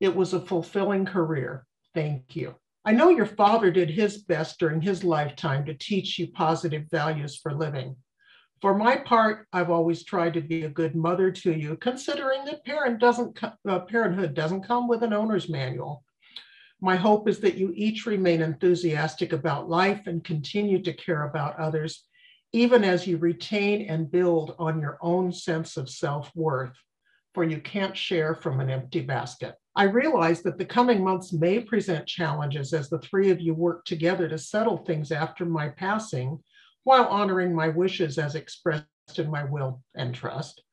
It 0.02 0.14
was 0.14 0.34
a 0.34 0.42
fulfilling 0.42 1.06
career. 1.06 1.66
Thank 1.94 2.36
you. 2.36 2.56
I 2.88 2.92
know 2.92 3.10
your 3.10 3.26
father 3.26 3.72
did 3.72 3.90
his 3.90 4.20
best 4.20 4.60
during 4.60 4.80
his 4.80 5.04
lifetime 5.04 5.66
to 5.66 5.74
teach 5.74 6.20
you 6.20 6.28
positive 6.28 6.84
values 6.92 7.36
for 7.36 7.52
living. 7.52 7.96
For 8.62 8.78
my 8.78 8.96
part, 8.96 9.48
I've 9.52 9.72
always 9.72 10.04
tried 10.04 10.36
to 10.36 10.42
be 10.42 10.64
a 10.64 10.70
good 10.70 10.96
mother 10.96 11.32
to 11.32 11.52
you, 11.52 11.78
considering 11.78 12.46
that 12.46 12.64
parent 12.64 13.00
doesn't 13.00 13.40
uh, 13.44 13.80
parenthood 13.80 14.36
doesn't 14.36 14.68
come 14.68 14.88
with 14.88 15.02
an 15.02 15.14
owner's 15.14 15.50
manual. 15.50 16.04
My 16.80 16.96
hope 16.96 17.28
is 17.28 17.40
that 17.40 17.58
you 17.58 17.74
each 17.76 18.06
remain 18.06 18.44
enthusiastic 18.44 19.34
about 19.34 19.68
life 19.68 20.06
and 20.06 20.24
continue 20.24 20.80
to 20.84 20.94
care 20.94 21.24
about 21.24 21.60
others, 21.60 22.04
even 22.54 22.84
as 22.84 23.08
you 23.08 23.18
retain 23.18 23.90
and 23.90 24.12
build 24.12 24.56
on 24.60 24.80
your 24.80 25.00
own 25.02 25.32
sense 25.32 25.76
of 25.76 25.90
self 25.90 26.32
worth, 26.36 26.78
for 27.34 27.44
you 27.44 27.60
can't 27.60 27.98
share 27.98 28.36
from 28.36 28.60
an 28.60 28.70
empty 28.70 29.02
basket. 29.02 29.56
I 29.78 29.84
realize 29.84 30.42
that 30.44 30.58
the 30.58 30.66
coming 30.66 31.04
months 31.04 31.34
may 31.34 31.60
present 31.60 32.08
challenges 32.08 32.74
as 32.74 32.90
the 32.90 33.00
three 33.00 33.30
of 33.30 33.42
you 33.42 33.54
work 33.54 33.84
together 33.84 34.30
to 34.30 34.38
settle 34.38 34.78
things 34.78 35.12
after 35.12 35.46
my 35.46 35.68
passing 35.68 36.40
while 36.86 37.06
honoring 37.06 37.54
my 37.54 37.68
wishes 37.68 38.18
as 38.18 38.36
expressed 38.36 38.86
in 39.18 39.30
my 39.30 39.44
will 39.44 39.82
and 39.96 40.16
trust. 40.16 40.64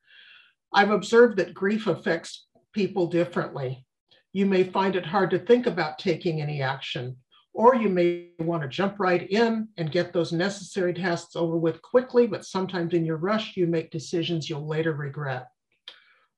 I've 0.72 0.90
observed 0.90 1.36
that 1.38 1.52
grief 1.52 1.88
affects 1.88 2.46
people 2.72 3.08
differently. 3.08 3.84
You 4.32 4.46
may 4.46 4.62
find 4.62 4.94
it 4.94 5.04
hard 5.04 5.30
to 5.30 5.38
think 5.38 5.66
about 5.66 5.98
taking 5.98 6.40
any 6.40 6.62
action, 6.62 7.16
or 7.52 7.74
you 7.74 7.88
may 7.88 8.28
want 8.38 8.62
to 8.62 8.68
jump 8.68 9.00
right 9.00 9.28
in 9.30 9.68
and 9.76 9.90
get 9.90 10.12
those 10.12 10.32
necessary 10.32 10.94
tasks 10.94 11.34
over 11.34 11.56
with 11.56 11.82
quickly, 11.82 12.28
but 12.28 12.44
sometimes 12.44 12.94
in 12.94 13.04
your 13.04 13.18
rush, 13.18 13.56
you 13.56 13.66
make 13.66 13.90
decisions 13.90 14.48
you'll 14.48 14.66
later 14.66 14.92
regret. 14.92 15.48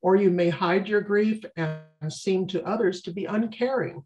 Or 0.04 0.16
you 0.16 0.28
may 0.28 0.50
hide 0.50 0.86
your 0.86 1.00
grief 1.00 1.42
and 1.56 1.80
seem 2.10 2.46
to 2.48 2.62
others 2.62 3.00
to 3.02 3.10
be 3.10 3.24
uncaring. 3.24 4.04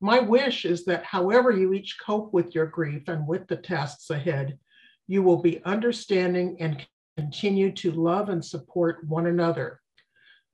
My 0.00 0.18
wish 0.18 0.64
is 0.64 0.86
that 0.86 1.04
however 1.04 1.50
you 1.50 1.74
each 1.74 1.98
cope 2.02 2.32
with 2.32 2.54
your 2.54 2.64
grief 2.64 3.06
and 3.06 3.28
with 3.28 3.46
the 3.46 3.58
tasks 3.58 4.08
ahead, 4.08 4.58
you 5.06 5.22
will 5.22 5.42
be 5.42 5.62
understanding 5.66 6.56
and 6.58 6.86
continue 7.18 7.70
to 7.72 7.92
love 7.92 8.30
and 8.30 8.42
support 8.42 9.06
one 9.06 9.26
another. 9.26 9.82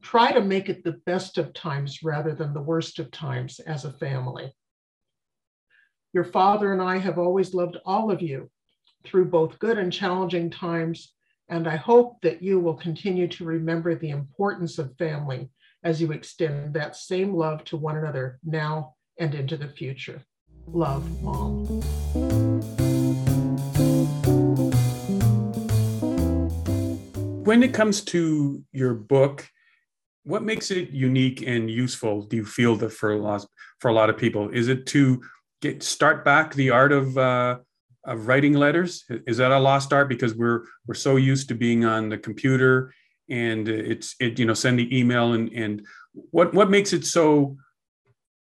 Try 0.03 0.33
to 0.33 0.41
make 0.41 0.69
it 0.69 0.83
the 0.83 1.01
best 1.07 1.39
of 1.39 1.55
times 1.55 2.03
rather 2.03 2.35
than 2.35 2.53
the 2.53 2.61
worst 2.61 2.99
of 2.99 3.13
times 3.13 3.61
as 3.61 3.85
a 3.85 3.93
family. 3.93 4.53
Your 6.13 6.25
father 6.25 6.73
and 6.73 6.83
I 6.83 6.99
have 6.99 7.21
always 7.21 7.55
loved 7.55 7.77
all 7.85 8.11
of 8.11 8.21
you 8.21 8.51
through 9.05 9.27
both 9.27 9.61
good 9.61 9.79
and 9.79 9.93
challenging 9.93 10.51
times, 10.51 11.13
and 11.49 11.69
I 11.69 11.77
hope 11.77 12.21
that 12.23 12.43
you 12.43 12.59
will 12.61 12.75
continue 12.75 13.29
to 13.29 13.45
remember 13.45 13.95
the 13.95 14.11
importance 14.11 14.79
of 14.79 14.97
family 14.97 15.51
as 15.85 16.01
you 16.01 16.13
extend 16.13 16.75
that 16.75 16.97
same 16.97 17.35
love 17.35 17.65
to 17.65 17.77
one 17.77 17.97
another 17.97 18.39
now 18.45 18.95
and 19.19 19.35
into 19.35 19.57
the 19.57 19.69
future. 19.69 20.23
Love, 20.67 21.23
Mom. 21.23 21.83
when 27.47 27.63
it 27.63 27.73
comes 27.73 28.01
to 28.03 28.63
your 28.73 28.93
book, 28.93 29.49
what 30.25 30.43
makes 30.43 30.73
it 30.73 30.91
unique 30.91 31.43
and 31.47 31.71
useful? 31.71 32.23
Do 32.23 32.37
you 32.37 32.45
feel 32.45 32.75
that 32.77 32.93
for 32.93 33.13
a 33.13 33.19
lot 33.19 33.47
for 33.79 33.89
a 33.89 33.95
lot 33.95 34.11
of 34.11 34.17
people 34.17 34.49
is 34.51 34.67
it 34.69 34.87
to 34.87 35.23
get 35.63 35.83
start 35.83 36.25
back 36.25 36.55
the 36.55 36.71
art 36.71 36.91
of 36.91 37.17
uh, 37.17 37.59
of 38.07 38.29
writing 38.29 38.55
letters? 38.55 39.05
Is 39.27 39.37
that 39.39 39.53
a 39.53 39.59
lost 39.59 39.93
art 39.93 40.09
because 40.09 40.35
we're 40.35 40.65
we're 40.87 40.95
so 40.95 41.17
used 41.17 41.49
to 41.49 41.55
being 41.55 41.85
on 41.85 42.09
the 42.09 42.19
computer 42.19 42.93
and 43.29 43.69
it's 43.69 44.15
it 44.21 44.39
you 44.39 44.47
know 44.47 44.55
sending 44.55 44.93
email 44.93 45.33
and 45.33 45.53
and 45.53 45.87
what 46.31 46.55
what 46.55 46.71
makes 46.71 46.93
it 46.93 47.05
so 47.05 47.57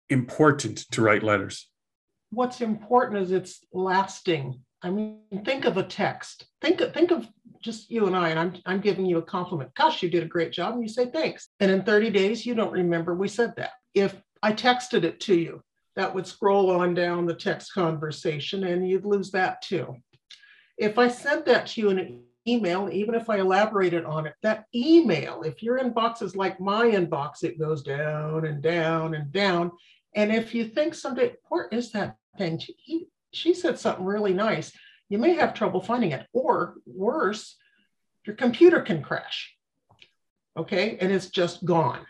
important 0.09 0.85
to 0.91 1.01
write 1.01 1.23
letters? 1.23 1.69
What's 2.31 2.61
important 2.61 3.23
is 3.23 3.31
it's 3.31 3.61
lasting. 3.73 4.61
I 4.81 4.89
mean, 4.89 5.19
think 5.45 5.65
of 5.65 5.77
a 5.77 5.83
text. 5.83 6.45
Think 6.61 6.81
of, 6.81 6.93
think 6.93 7.11
of 7.11 7.27
just 7.63 7.89
you 7.89 8.05
and 8.05 8.15
I, 8.15 8.29
and 8.29 8.39
I'm 8.39 8.53
I'm 8.65 8.81
giving 8.81 9.05
you 9.05 9.17
a 9.17 9.23
compliment. 9.23 9.73
Gosh, 9.75 10.03
you 10.03 10.09
did 10.09 10.23
a 10.23 10.27
great 10.27 10.51
job, 10.51 10.73
and 10.73 10.83
you 10.83 10.89
say 10.89 11.09
thanks. 11.09 11.49
And 11.59 11.71
in 11.71 11.83
30 11.83 12.11
days, 12.11 12.45
you 12.45 12.53
don't 12.53 12.71
remember 12.71 13.15
we 13.15 13.27
said 13.27 13.55
that. 13.57 13.71
If 13.93 14.15
I 14.43 14.51
texted 14.51 15.03
it 15.03 15.19
to 15.21 15.35
you, 15.35 15.63
that 15.95 16.13
would 16.13 16.27
scroll 16.27 16.71
on 16.71 16.93
down 16.93 17.25
the 17.25 17.33
text 17.33 17.73
conversation, 17.73 18.65
and 18.65 18.87
you'd 18.87 19.05
lose 19.05 19.31
that 19.31 19.61
too. 19.61 19.95
If 20.77 20.99
I 20.99 21.07
sent 21.07 21.45
that 21.45 21.67
to 21.67 21.81
you 21.81 21.89
in 21.89 21.99
an 21.99 22.23
email, 22.47 22.89
even 22.91 23.15
if 23.15 23.29
I 23.29 23.37
elaborated 23.37 24.05
on 24.05 24.27
it, 24.27 24.33
that 24.43 24.65
email, 24.75 25.43
if 25.43 25.63
your 25.63 25.79
inbox 25.79 26.21
is 26.21 26.35
like 26.35 26.59
my 26.59 26.85
inbox, 26.85 27.43
it 27.43 27.59
goes 27.59 27.81
down 27.81 28.45
and 28.45 28.61
down 28.61 29.15
and 29.15 29.31
down. 29.31 29.71
And 30.15 30.31
if 30.33 30.53
you 30.53 30.65
think 30.65 30.93
someday, 30.93 31.35
where 31.49 31.67
is 31.71 31.91
that 31.93 32.17
thing? 32.37 32.59
She, 32.59 33.07
she 33.33 33.53
said 33.53 33.79
something 33.79 34.05
really 34.05 34.33
nice. 34.33 34.71
You 35.09 35.17
may 35.17 35.35
have 35.35 35.53
trouble 35.53 35.81
finding 35.81 36.11
it, 36.11 36.27
or 36.33 36.75
worse, 36.85 37.55
your 38.25 38.35
computer 38.35 38.81
can 38.81 39.01
crash. 39.01 39.55
Okay, 40.57 40.97
and 40.99 41.11
it's 41.11 41.27
just 41.27 41.63
gone. 41.65 42.05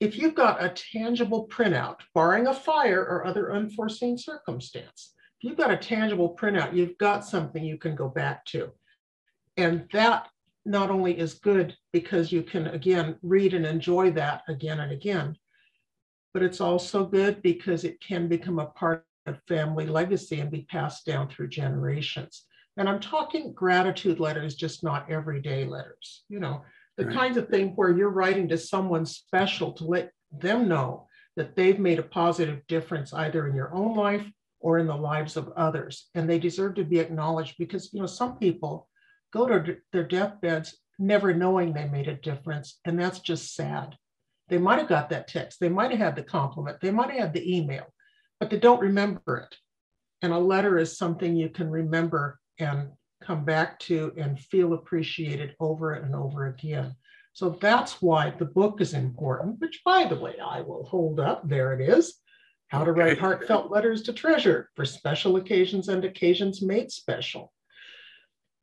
If 0.00 0.16
you've 0.16 0.34
got 0.34 0.62
a 0.62 0.68
tangible 0.68 1.48
printout, 1.48 1.96
barring 2.14 2.46
a 2.46 2.54
fire 2.54 3.00
or 3.00 3.26
other 3.26 3.52
unforeseen 3.52 4.16
circumstance, 4.16 5.14
if 5.40 5.48
you've 5.48 5.58
got 5.58 5.72
a 5.72 5.76
tangible 5.76 6.36
printout, 6.40 6.74
you've 6.74 6.98
got 6.98 7.24
something 7.24 7.64
you 7.64 7.78
can 7.78 7.96
go 7.96 8.08
back 8.08 8.44
to. 8.46 8.70
And 9.56 9.88
that 9.92 10.28
not 10.64 10.90
only 10.90 11.18
is 11.18 11.34
good 11.34 11.76
because 11.92 12.30
you 12.30 12.42
can, 12.42 12.68
again, 12.68 13.16
read 13.22 13.54
and 13.54 13.66
enjoy 13.66 14.12
that 14.12 14.42
again 14.48 14.80
and 14.80 14.92
again, 14.92 15.36
but 16.32 16.42
it's 16.42 16.60
also 16.60 17.04
good 17.04 17.42
because 17.42 17.84
it 17.84 18.00
can 18.00 18.28
become 18.28 18.60
a 18.60 18.66
part 18.66 19.04
of 19.26 19.40
family 19.48 19.86
legacy 19.86 20.40
and 20.40 20.50
be 20.50 20.62
passed 20.70 21.06
down 21.06 21.28
through 21.28 21.48
generations. 21.48 22.44
And 22.76 22.88
I'm 22.88 23.00
talking 23.00 23.52
gratitude 23.52 24.20
letters, 24.20 24.54
just 24.54 24.84
not 24.84 25.10
everyday 25.10 25.64
letters, 25.64 26.24
you 26.28 26.38
know, 26.38 26.62
the 26.98 27.06
right. 27.06 27.14
kinds 27.14 27.36
of 27.36 27.48
thing 27.48 27.68
where 27.76 27.96
you're 27.96 28.10
writing 28.10 28.48
to 28.48 28.58
someone 28.58 29.06
special 29.06 29.72
to 29.72 29.84
let 29.84 30.10
them 30.30 30.68
know 30.68 31.06
that 31.36 31.54
they've 31.54 31.78
made 31.78 32.00
a 32.00 32.02
positive 32.02 32.66
difference 32.66 33.14
either 33.14 33.46
in 33.46 33.54
your 33.54 33.72
own 33.72 33.96
life 33.96 34.26
or 34.60 34.78
in 34.78 34.88
the 34.88 34.96
lives 34.96 35.36
of 35.36 35.52
others. 35.56 36.08
And 36.16 36.28
they 36.28 36.40
deserve 36.40 36.74
to 36.74 36.84
be 36.84 36.98
acknowledged 36.98 37.54
because, 37.58 37.94
you 37.94 38.00
know, 38.00 38.06
some 38.06 38.36
people 38.38 38.88
go 39.32 39.46
to 39.46 39.76
their 39.92 40.02
deathbeds 40.02 40.76
never 40.98 41.32
knowing 41.32 41.72
they 41.72 41.86
made 41.86 42.08
a 42.08 42.14
difference. 42.14 42.80
And 42.84 42.98
that's 42.98 43.20
just 43.20 43.54
sad. 43.54 43.96
They 44.48 44.58
might 44.58 44.80
have 44.80 44.88
got 44.88 45.10
that 45.10 45.28
text, 45.28 45.60
they 45.60 45.68
might 45.68 45.90
have 45.92 46.00
had 46.00 46.16
the 46.16 46.22
compliment, 46.22 46.78
they 46.80 46.90
might 46.90 47.10
have 47.10 47.20
had 47.20 47.32
the 47.34 47.56
email, 47.56 47.84
but 48.40 48.50
they 48.50 48.58
don't 48.58 48.80
remember 48.80 49.36
it. 49.36 49.56
And 50.22 50.32
a 50.32 50.38
letter 50.38 50.78
is 50.78 50.98
something 50.98 51.36
you 51.36 51.50
can 51.50 51.70
remember 51.70 52.40
and 52.58 52.88
come 53.28 53.44
back 53.44 53.78
to 53.78 54.10
and 54.16 54.40
feel 54.40 54.72
appreciated 54.72 55.54
over 55.60 55.92
and 55.92 56.14
over 56.14 56.46
again. 56.46 56.94
So 57.34 57.58
that's 57.60 58.00
why 58.00 58.30
the 58.30 58.46
book 58.46 58.80
is 58.80 58.94
important, 58.94 59.60
which, 59.60 59.82
by 59.84 60.06
the 60.06 60.16
way, 60.16 60.36
I 60.42 60.62
will 60.62 60.84
hold 60.86 61.20
up. 61.20 61.46
There 61.46 61.78
it 61.78 61.86
is 61.86 62.14
How 62.68 62.84
to 62.84 62.92
Write 62.92 63.18
Heartfelt 63.18 63.70
Letters 63.70 64.00
to 64.04 64.14
Treasure 64.14 64.70
for 64.74 64.86
Special 64.86 65.36
Occasions 65.36 65.90
and 65.90 66.06
Occasions 66.06 66.62
Made 66.62 66.90
Special. 66.90 67.52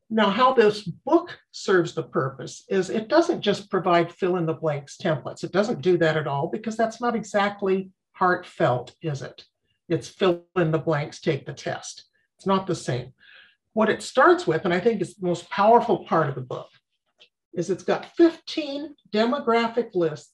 Now, 0.10 0.32
how 0.32 0.54
this 0.54 0.82
book 0.82 1.38
serves 1.52 1.94
the 1.94 2.04
purpose 2.04 2.64
is 2.68 2.90
it 2.90 3.08
doesn't 3.08 3.42
just 3.42 3.70
provide 3.70 4.12
fill 4.12 4.36
in 4.38 4.48
the 4.48 4.54
blanks 4.54 4.98
templates. 4.98 5.44
It 5.44 5.52
doesn't 5.52 5.84
do 5.84 5.96
that 6.00 6.18
at 6.18 6.28
all 6.28 6.48
because 6.48 6.76
that's 6.76 7.00
not 7.00 7.16
exactly 7.16 7.92
heartfelt, 8.14 8.96
is 9.04 9.22
it? 9.22 9.46
It's 9.90 10.08
fill 10.08 10.46
in 10.56 10.72
the 10.72 10.80
blanks, 10.80 11.22
take 11.22 11.46
the 11.46 11.54
test. 11.54 12.06
It's 12.38 12.48
not 12.48 12.66
the 12.66 12.76
same. 12.76 13.14
What 13.76 13.90
it 13.90 14.02
starts 14.02 14.48
with, 14.48 14.64
and 14.64 14.74
I 14.74 14.80
think 14.80 15.02
is 15.02 15.16
the 15.16 15.28
most 15.28 15.50
powerful 15.50 16.06
part 16.06 16.30
of 16.30 16.36
the 16.36 16.42
book, 16.42 16.70
is 17.54 17.70
it's 17.70 17.84
got 17.84 18.16
15 18.16 18.96
demographic 19.14 19.94
lists 19.94 20.32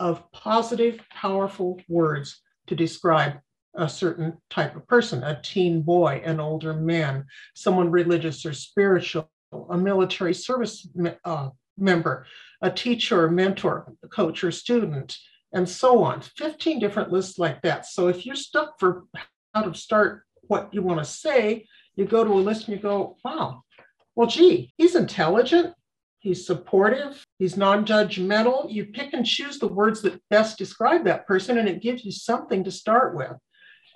of 0.00 0.20
positive, 0.32 1.00
powerful 1.12 1.80
words 1.88 2.42
to 2.66 2.74
describe 2.74 3.34
a 3.76 3.88
certain 3.88 4.36
type 4.50 4.74
of 4.74 4.84
person 4.88 5.22
a 5.22 5.40
teen 5.44 5.80
boy, 5.80 6.20
an 6.24 6.40
older 6.40 6.74
man, 6.74 7.24
someone 7.54 7.88
religious 7.88 8.44
or 8.44 8.52
spiritual, 8.52 9.30
a 9.70 9.78
military 9.78 10.34
service 10.34 10.88
uh, 11.24 11.50
member, 11.78 12.26
a 12.62 12.70
teacher, 12.70 13.30
mentor, 13.30 13.94
coach, 14.10 14.42
or 14.42 14.50
student, 14.50 15.16
and 15.52 15.68
so 15.68 16.02
on. 16.02 16.20
15 16.20 16.80
different 16.80 17.12
lists 17.12 17.38
like 17.38 17.62
that. 17.62 17.86
So 17.86 18.08
if 18.08 18.26
you're 18.26 18.34
stuck 18.34 18.80
for 18.80 19.04
how 19.54 19.62
to 19.62 19.72
start 19.72 20.24
what 20.48 20.74
you 20.74 20.82
want 20.82 20.98
to 20.98 21.04
say, 21.04 21.64
you 21.96 22.04
go 22.04 22.24
to 22.24 22.32
a 22.32 22.34
list 22.34 22.68
and 22.68 22.76
you 22.76 22.82
go, 22.82 23.16
wow, 23.24 23.62
well, 24.14 24.26
gee, 24.26 24.72
he's 24.76 24.94
intelligent, 24.94 25.74
he's 26.18 26.46
supportive, 26.46 27.24
he's 27.38 27.56
non 27.56 27.84
judgmental. 27.84 28.70
You 28.72 28.86
pick 28.86 29.12
and 29.12 29.26
choose 29.26 29.58
the 29.58 29.68
words 29.68 30.02
that 30.02 30.20
best 30.30 30.58
describe 30.58 31.04
that 31.04 31.26
person, 31.26 31.58
and 31.58 31.68
it 31.68 31.82
gives 31.82 32.04
you 32.04 32.12
something 32.12 32.64
to 32.64 32.70
start 32.70 33.14
with. 33.14 33.32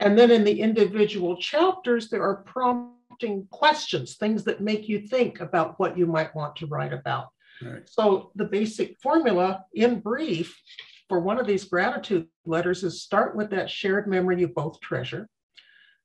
And 0.01 0.19
then 0.19 0.31
in 0.31 0.45
the 0.45 0.61
individual 0.61 1.37
chapters, 1.37 2.09
there 2.09 2.23
are 2.23 2.43
prompting 2.43 3.47
questions, 3.51 4.17
things 4.17 4.45
that 4.45 4.61
make 4.61 4.89
you 4.89 5.07
think 5.07 5.41
about 5.41 5.79
what 5.79 5.97
you 5.97 6.07
might 6.07 6.35
want 6.35 6.57
to 6.57 6.67
write 6.67 6.93
about. 6.93 7.29
Right. 7.63 7.83
So 7.87 8.31
the 8.35 8.47
basic 8.47 8.97
formula 9.03 9.65
in 9.75 10.01
brief 10.01 10.59
for 11.09 11.21
one 11.21 11.39
of 11.39 11.47
these 11.47 11.65
gratitude 11.65 12.27
letters 12.47 12.85
is 12.85 13.03
start 13.03 13.37
with 13.37 13.51
that 13.51 13.69
shared 13.69 14.07
memory 14.07 14.41
you 14.41 14.49
both 14.49 14.81
treasure. 14.81 15.29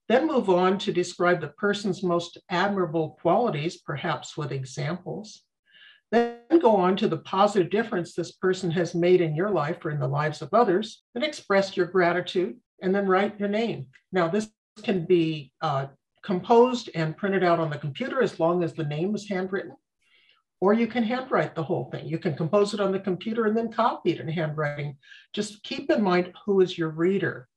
Then 0.07 0.27
move 0.27 0.49
on 0.49 0.77
to 0.79 0.91
describe 0.91 1.41
the 1.41 1.47
person's 1.49 2.03
most 2.03 2.37
admirable 2.49 3.17
qualities, 3.21 3.77
perhaps 3.77 4.37
with 4.37 4.51
examples. 4.51 5.41
Then 6.11 6.59
go 6.61 6.75
on 6.75 6.95
to 6.97 7.07
the 7.07 7.17
positive 7.17 7.71
difference 7.71 8.13
this 8.13 8.33
person 8.33 8.69
has 8.71 8.93
made 8.93 9.21
in 9.21 9.35
your 9.35 9.49
life 9.49 9.83
or 9.83 9.89
in 9.89 9.99
the 9.99 10.07
lives 10.07 10.41
of 10.41 10.53
others, 10.53 11.03
and 11.15 11.23
express 11.23 11.75
your 11.75 11.87
gratitude 11.87 12.57
and 12.81 12.93
then 12.93 13.07
write 13.07 13.39
your 13.39 13.49
name. 13.49 13.87
Now, 14.11 14.27
this 14.27 14.49
can 14.83 15.05
be 15.05 15.51
uh, 15.61 15.87
composed 16.23 16.89
and 16.93 17.17
printed 17.17 17.43
out 17.43 17.59
on 17.59 17.69
the 17.69 17.77
computer 17.77 18.21
as 18.21 18.39
long 18.39 18.63
as 18.63 18.73
the 18.73 18.83
name 18.83 19.15
is 19.15 19.27
handwritten, 19.27 19.75
or 20.59 20.73
you 20.73 20.87
can 20.87 21.03
handwrite 21.03 21.55
the 21.55 21.63
whole 21.63 21.89
thing. 21.91 22.07
You 22.07 22.19
can 22.19 22.35
compose 22.35 22.73
it 22.73 22.79
on 22.79 22.91
the 22.91 22.99
computer 22.99 23.45
and 23.45 23.55
then 23.55 23.71
copy 23.71 24.11
it 24.11 24.19
in 24.19 24.27
handwriting. 24.27 24.97
Just 25.33 25.63
keep 25.63 25.89
in 25.89 26.03
mind 26.03 26.33
who 26.45 26.61
is 26.61 26.77
your 26.77 26.89
reader. 26.89 27.47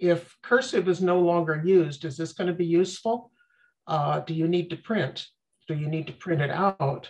If 0.00 0.36
cursive 0.42 0.88
is 0.88 1.00
no 1.00 1.20
longer 1.20 1.62
used, 1.64 2.04
is 2.04 2.16
this 2.16 2.32
going 2.32 2.48
to 2.48 2.54
be 2.54 2.66
useful? 2.66 3.30
Uh, 3.86 4.20
do 4.20 4.34
you 4.34 4.46
need 4.48 4.70
to 4.70 4.76
print? 4.76 5.26
Do 5.66 5.74
you 5.74 5.88
need 5.88 6.06
to 6.06 6.12
print 6.12 6.40
it 6.40 6.50
out? 6.50 7.08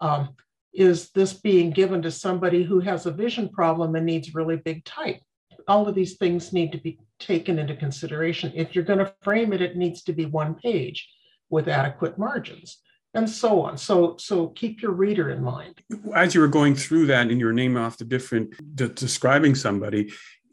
Um, 0.00 0.30
is 0.72 1.10
this 1.10 1.32
being 1.32 1.70
given 1.70 2.02
to 2.02 2.10
somebody 2.10 2.62
who 2.62 2.80
has 2.80 3.06
a 3.06 3.10
vision 3.10 3.48
problem 3.48 3.94
and 3.94 4.06
needs 4.06 4.34
really 4.34 4.56
big 4.56 4.84
type? 4.84 5.20
All 5.66 5.88
of 5.88 5.94
these 5.94 6.16
things 6.16 6.52
need 6.52 6.72
to 6.72 6.78
be 6.78 7.00
taken 7.18 7.58
into 7.58 7.74
consideration. 7.74 8.52
If 8.54 8.74
you're 8.74 8.84
going 8.84 9.00
to 9.00 9.14
frame 9.22 9.52
it, 9.52 9.60
it 9.60 9.76
needs 9.76 10.02
to 10.04 10.12
be 10.12 10.26
one 10.26 10.54
page 10.54 11.08
with 11.50 11.68
adequate 11.68 12.18
margins 12.18 12.78
and 13.14 13.28
so 13.28 13.62
on. 13.62 13.76
So, 13.76 14.16
so 14.18 14.48
keep 14.48 14.82
your 14.82 14.92
reader 14.92 15.30
in 15.30 15.42
mind. 15.42 15.80
As 16.14 16.34
you 16.34 16.40
were 16.40 16.48
going 16.48 16.74
through 16.74 17.06
that 17.06 17.28
and 17.28 17.40
you 17.40 17.46
were 17.46 17.52
naming 17.52 17.82
off 17.82 17.96
the 17.96 18.04
different, 18.04 18.54
de- 18.76 18.88
describing 18.88 19.54
somebody, 19.54 20.12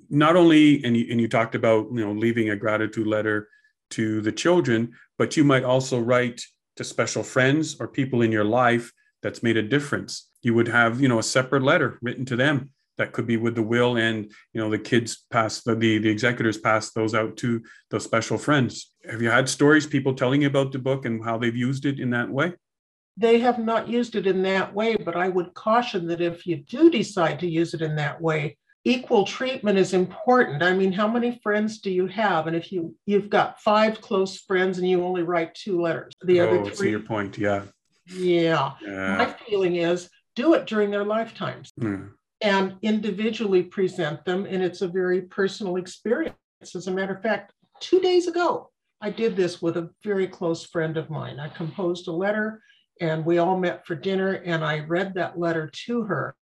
not 0.10 0.36
only, 0.36 0.84
and 0.84 0.96
you, 0.96 1.08
and 1.10 1.20
you 1.20 1.28
talked 1.28 1.56
about, 1.56 1.88
you 1.92 2.06
know, 2.06 2.12
leaving 2.12 2.50
a 2.50 2.56
gratitude 2.56 3.08
letter 3.08 3.48
to 3.92 4.22
the 4.22 4.32
children, 4.32 4.94
but 5.18 5.38
you 5.38 5.44
might 5.44 5.64
also 5.64 6.00
write 6.00 6.42
to 6.76 6.84
special 6.84 7.24
friends 7.24 7.78
or 7.80 7.88
people 7.88 8.22
in 8.22 8.32
your 8.32 8.44
life 8.44 8.92
that's 9.22 9.44
made 9.44 9.58
a 9.58 9.64
difference. 9.64 10.30
You 10.42 10.54
would 10.54 10.68
have, 10.68 11.02
you 11.02 11.08
know, 11.08 11.20
a 11.20 11.24
separate 11.24 11.64
letter 11.64 11.98
written 12.02 12.26
to 12.26 12.36
them 12.36 12.72
that 12.98 13.12
could 13.12 13.28
be 13.28 13.38
with 13.38 13.56
the 13.56 13.62
will 13.62 13.98
and 13.98 14.32
you 14.54 14.62
know 14.62 14.70
the 14.70 14.80
kids 14.80 15.26
pass 15.30 15.62
the, 15.62 15.76
the 15.76 15.98
the 15.98 16.10
executors 16.10 16.58
pass 16.58 16.92
those 16.92 17.14
out 17.14 17.36
to 17.38 17.62
those 17.90 18.04
special 18.04 18.38
friends 18.38 18.94
have 19.10 19.22
you 19.22 19.30
had 19.30 19.50
stories 19.50 19.86
people 19.86 20.14
telling 20.14 20.42
you 20.42 20.48
about 20.48 20.72
the 20.72 20.80
book 20.80 21.06
and 21.06 21.24
how 21.24 21.38
they've 21.38 21.56
used 21.56 21.86
it 21.86 22.00
in 22.00 22.10
that 22.10 22.30
way 22.30 22.54
they 23.18 23.40
have 23.40 23.60
not 23.60 23.88
used 23.88 24.16
it 24.16 24.28
in 24.28 24.42
that 24.42 24.74
way 24.74 24.96
but 24.96 25.16
i 25.16 25.28
would 25.28 25.54
caution 25.54 26.08
that 26.08 26.22
if 26.22 26.46
you 26.46 26.58
do 26.58 26.90
decide 26.90 27.40
to 27.40 27.50
use 27.50 27.74
it 27.74 27.82
in 27.82 27.96
that 27.96 28.22
way 28.22 28.58
equal 28.86 29.26
treatment 29.26 29.78
is 29.78 29.94
important 29.94 30.64
i 30.64 30.72
mean 30.72 30.92
how 30.92 31.08
many 31.08 31.40
friends 31.44 31.80
do 31.80 31.92
you 31.92 32.08
have 32.08 32.48
and 32.48 32.56
if 32.56 32.72
you 32.72 32.96
you've 33.06 33.30
got 33.30 33.60
five 33.60 34.00
close 34.00 34.40
friends 34.42 34.78
and 34.78 34.88
you 34.88 35.04
only 35.04 35.24
write 35.24 35.54
two 35.54 35.82
letters 35.82 36.14
the 36.24 36.40
oh, 36.40 36.62
other 36.62 36.72
three 36.72 36.92
your 36.92 37.00
point 37.00 37.38
yeah 37.38 37.64
yeah. 38.08 38.74
yeah 38.82 39.18
my 39.18 39.36
feeling 39.48 39.76
is 39.78 40.10
do 40.36 40.54
it 40.54 40.66
during 40.66 40.92
their 40.92 41.04
lifetimes 41.04 41.72
mm 41.80 42.10
and 42.42 42.76
individually 42.82 43.64
present 43.64 44.24
them. 44.26 44.46
And 44.46 44.62
it's 44.62 44.82
a 44.82 44.88
very 44.88 45.22
personal 45.22 45.78
experience. 45.78 46.36
As 46.62 46.88
a 46.88 46.92
matter 46.92 47.16
of 47.16 47.22
fact, 47.22 47.54
two 47.80 48.00
days 48.00 48.28
ago, 48.28 48.70
I 49.02 49.10
did 49.10 49.36
this 49.36 49.62
with 49.62 49.78
a 49.78 49.90
very 50.04 50.28
close 50.28 50.66
friend 50.66 50.98
of 50.98 51.10
mine. 51.10 51.40
I 51.40 51.50
composed 51.50 52.08
a 52.08 52.12
letter 52.12 52.62
and 53.02 53.26
we 53.26 53.40
all 53.40 53.58
met 53.58 53.86
for 53.86 53.96
dinner 53.96 54.34
and 54.34 54.64
I 54.64 54.80
read 54.80 55.16
that 55.16 55.38
letter 55.38 55.70
to 55.88 56.04
her. 56.04 56.36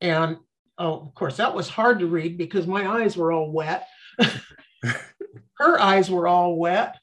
And 0.00 0.38
oh, 0.78 1.00
of 1.00 1.14
course, 1.14 1.36
that 1.36 1.54
was 1.54 1.68
hard 1.68 1.98
to 2.00 2.06
read 2.06 2.38
because 2.38 2.66
my 2.66 2.86
eyes 2.86 3.16
were 3.16 3.32
all 3.32 3.50
wet. 3.50 3.86
her 5.58 5.80
eyes 5.80 6.10
were 6.10 6.26
all 6.26 6.56
wet, 6.56 6.98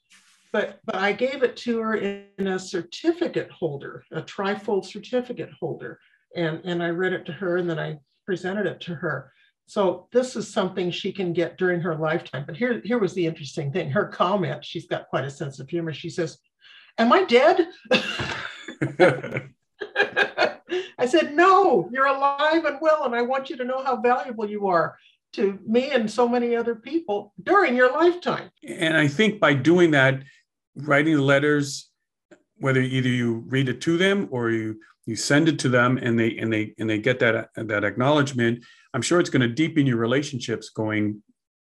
but 0.52 0.80
but 0.84 0.96
I 0.96 1.12
gave 1.12 1.42
it 1.42 1.56
to 1.58 1.78
her 1.80 1.96
in 1.96 2.46
a 2.46 2.58
certificate 2.58 3.50
holder, 3.50 4.04
a 4.12 4.22
trifold 4.22 4.84
certificate 4.84 5.50
holder, 5.58 5.98
and 6.36 6.60
and 6.64 6.82
I 6.82 6.90
read 6.90 7.12
it 7.12 7.26
to 7.26 7.32
her 7.32 7.56
and 7.56 7.68
then 7.68 7.78
I 7.78 7.98
presented 8.26 8.66
it 8.66 8.80
to 8.82 8.94
her. 8.94 9.32
So 9.66 10.08
this 10.12 10.34
is 10.34 10.52
something 10.52 10.90
she 10.90 11.12
can 11.12 11.32
get 11.32 11.56
during 11.56 11.80
her 11.80 11.94
lifetime. 11.94 12.44
But 12.46 12.56
here 12.56 12.80
here 12.84 12.98
was 12.98 13.14
the 13.14 13.26
interesting 13.26 13.72
thing. 13.72 13.90
Her 13.90 14.06
comment. 14.06 14.64
She's 14.64 14.86
got 14.86 15.08
quite 15.08 15.24
a 15.24 15.30
sense 15.30 15.60
of 15.60 15.68
humor. 15.68 15.92
She 15.92 16.10
says, 16.10 16.38
"Am 16.98 17.12
I 17.12 17.24
dead?" 17.24 17.68
I 20.98 21.06
said, 21.06 21.34
No, 21.34 21.88
you're 21.92 22.06
alive 22.06 22.64
and 22.64 22.78
well, 22.80 23.04
and 23.04 23.14
I 23.14 23.22
want 23.22 23.50
you 23.50 23.56
to 23.56 23.64
know 23.64 23.82
how 23.82 24.00
valuable 24.00 24.48
you 24.48 24.66
are 24.68 24.96
to 25.34 25.58
me 25.66 25.90
and 25.90 26.10
so 26.10 26.28
many 26.28 26.56
other 26.56 26.74
people 26.74 27.32
during 27.42 27.76
your 27.76 27.92
lifetime. 27.92 28.50
And 28.66 28.96
I 28.96 29.06
think 29.06 29.40
by 29.40 29.54
doing 29.54 29.92
that, 29.92 30.22
writing 30.74 31.14
the 31.16 31.22
letters, 31.22 31.88
whether 32.56 32.80
either 32.80 33.08
you 33.08 33.44
read 33.46 33.68
it 33.68 33.80
to 33.82 33.96
them 33.96 34.28
or 34.30 34.50
you 34.50 34.80
you 35.06 35.16
send 35.16 35.48
it 35.48 35.58
to 35.60 35.68
them 35.68 35.98
and 35.98 36.18
they 36.18 36.36
and 36.38 36.52
they 36.52 36.74
and 36.78 36.88
they 36.88 36.98
get 36.98 37.18
that 37.20 37.50
that 37.54 37.84
acknowledgement, 37.84 38.64
I'm 38.94 39.02
sure 39.02 39.20
it's 39.20 39.30
going 39.30 39.48
to 39.48 39.48
deepen 39.48 39.86
your 39.86 39.96
relationships 39.96 40.70
going 40.70 41.22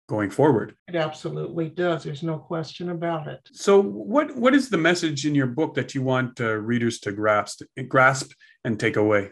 going 0.08 0.30
forward. 0.30 0.76
It 0.88 0.96
absolutely 0.96 1.70
does. 1.70 2.04
There's 2.04 2.24
no 2.24 2.38
question 2.38 2.90
about 2.90 3.28
it. 3.28 3.42
So, 3.52 3.82
what 3.82 4.36
what 4.36 4.56
is 4.56 4.70
the 4.70 4.78
message 4.78 5.26
in 5.26 5.36
your 5.36 5.48
book 5.48 5.74
that 5.76 5.96
you 5.96 6.02
want 6.02 6.40
uh, 6.40 6.54
readers 6.54 7.00
to 7.02 7.12
grasp 7.12 7.62
grasp 7.88 8.32
and 8.66 8.80
take 8.80 8.98
away? 8.98 9.32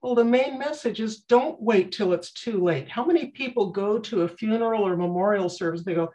Well, 0.00 0.14
the 0.14 0.24
main 0.24 0.58
message 0.58 1.00
is 1.00 1.18
don't 1.22 1.60
wait 1.60 1.90
till 1.90 2.12
it's 2.12 2.32
too 2.32 2.62
late. 2.62 2.88
How 2.88 3.04
many 3.04 3.26
people 3.26 3.70
go 3.70 3.98
to 3.98 4.22
a 4.22 4.28
funeral 4.28 4.86
or 4.86 4.96
memorial 4.96 5.48
service? 5.48 5.82
They 5.82 5.94
go, 5.94 6.10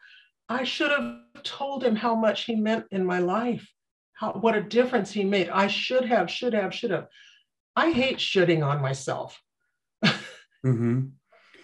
I 0.47 0.63
should 0.63 0.89
have 0.89 1.43
told 1.43 1.83
him 1.83 1.95
how 1.95 2.15
much 2.15 2.45
he 2.45 2.55
meant 2.55 2.85
in 2.91 3.05
my 3.05 3.19
life, 3.19 3.69
how 4.13 4.31
what 4.31 4.55
a 4.55 4.63
difference 4.63 5.11
he 5.11 5.25
made. 5.25 5.49
I 5.49 5.67
should 5.67 6.05
have, 6.05 6.31
should 6.31 6.53
have, 6.53 6.73
should 6.73 6.91
have. 6.91 7.07
I 7.75 7.91
hate 7.91 8.17
shitting 8.17 8.65
on 8.65 8.81
myself. 8.81 9.39
mm-hmm. 10.05 11.07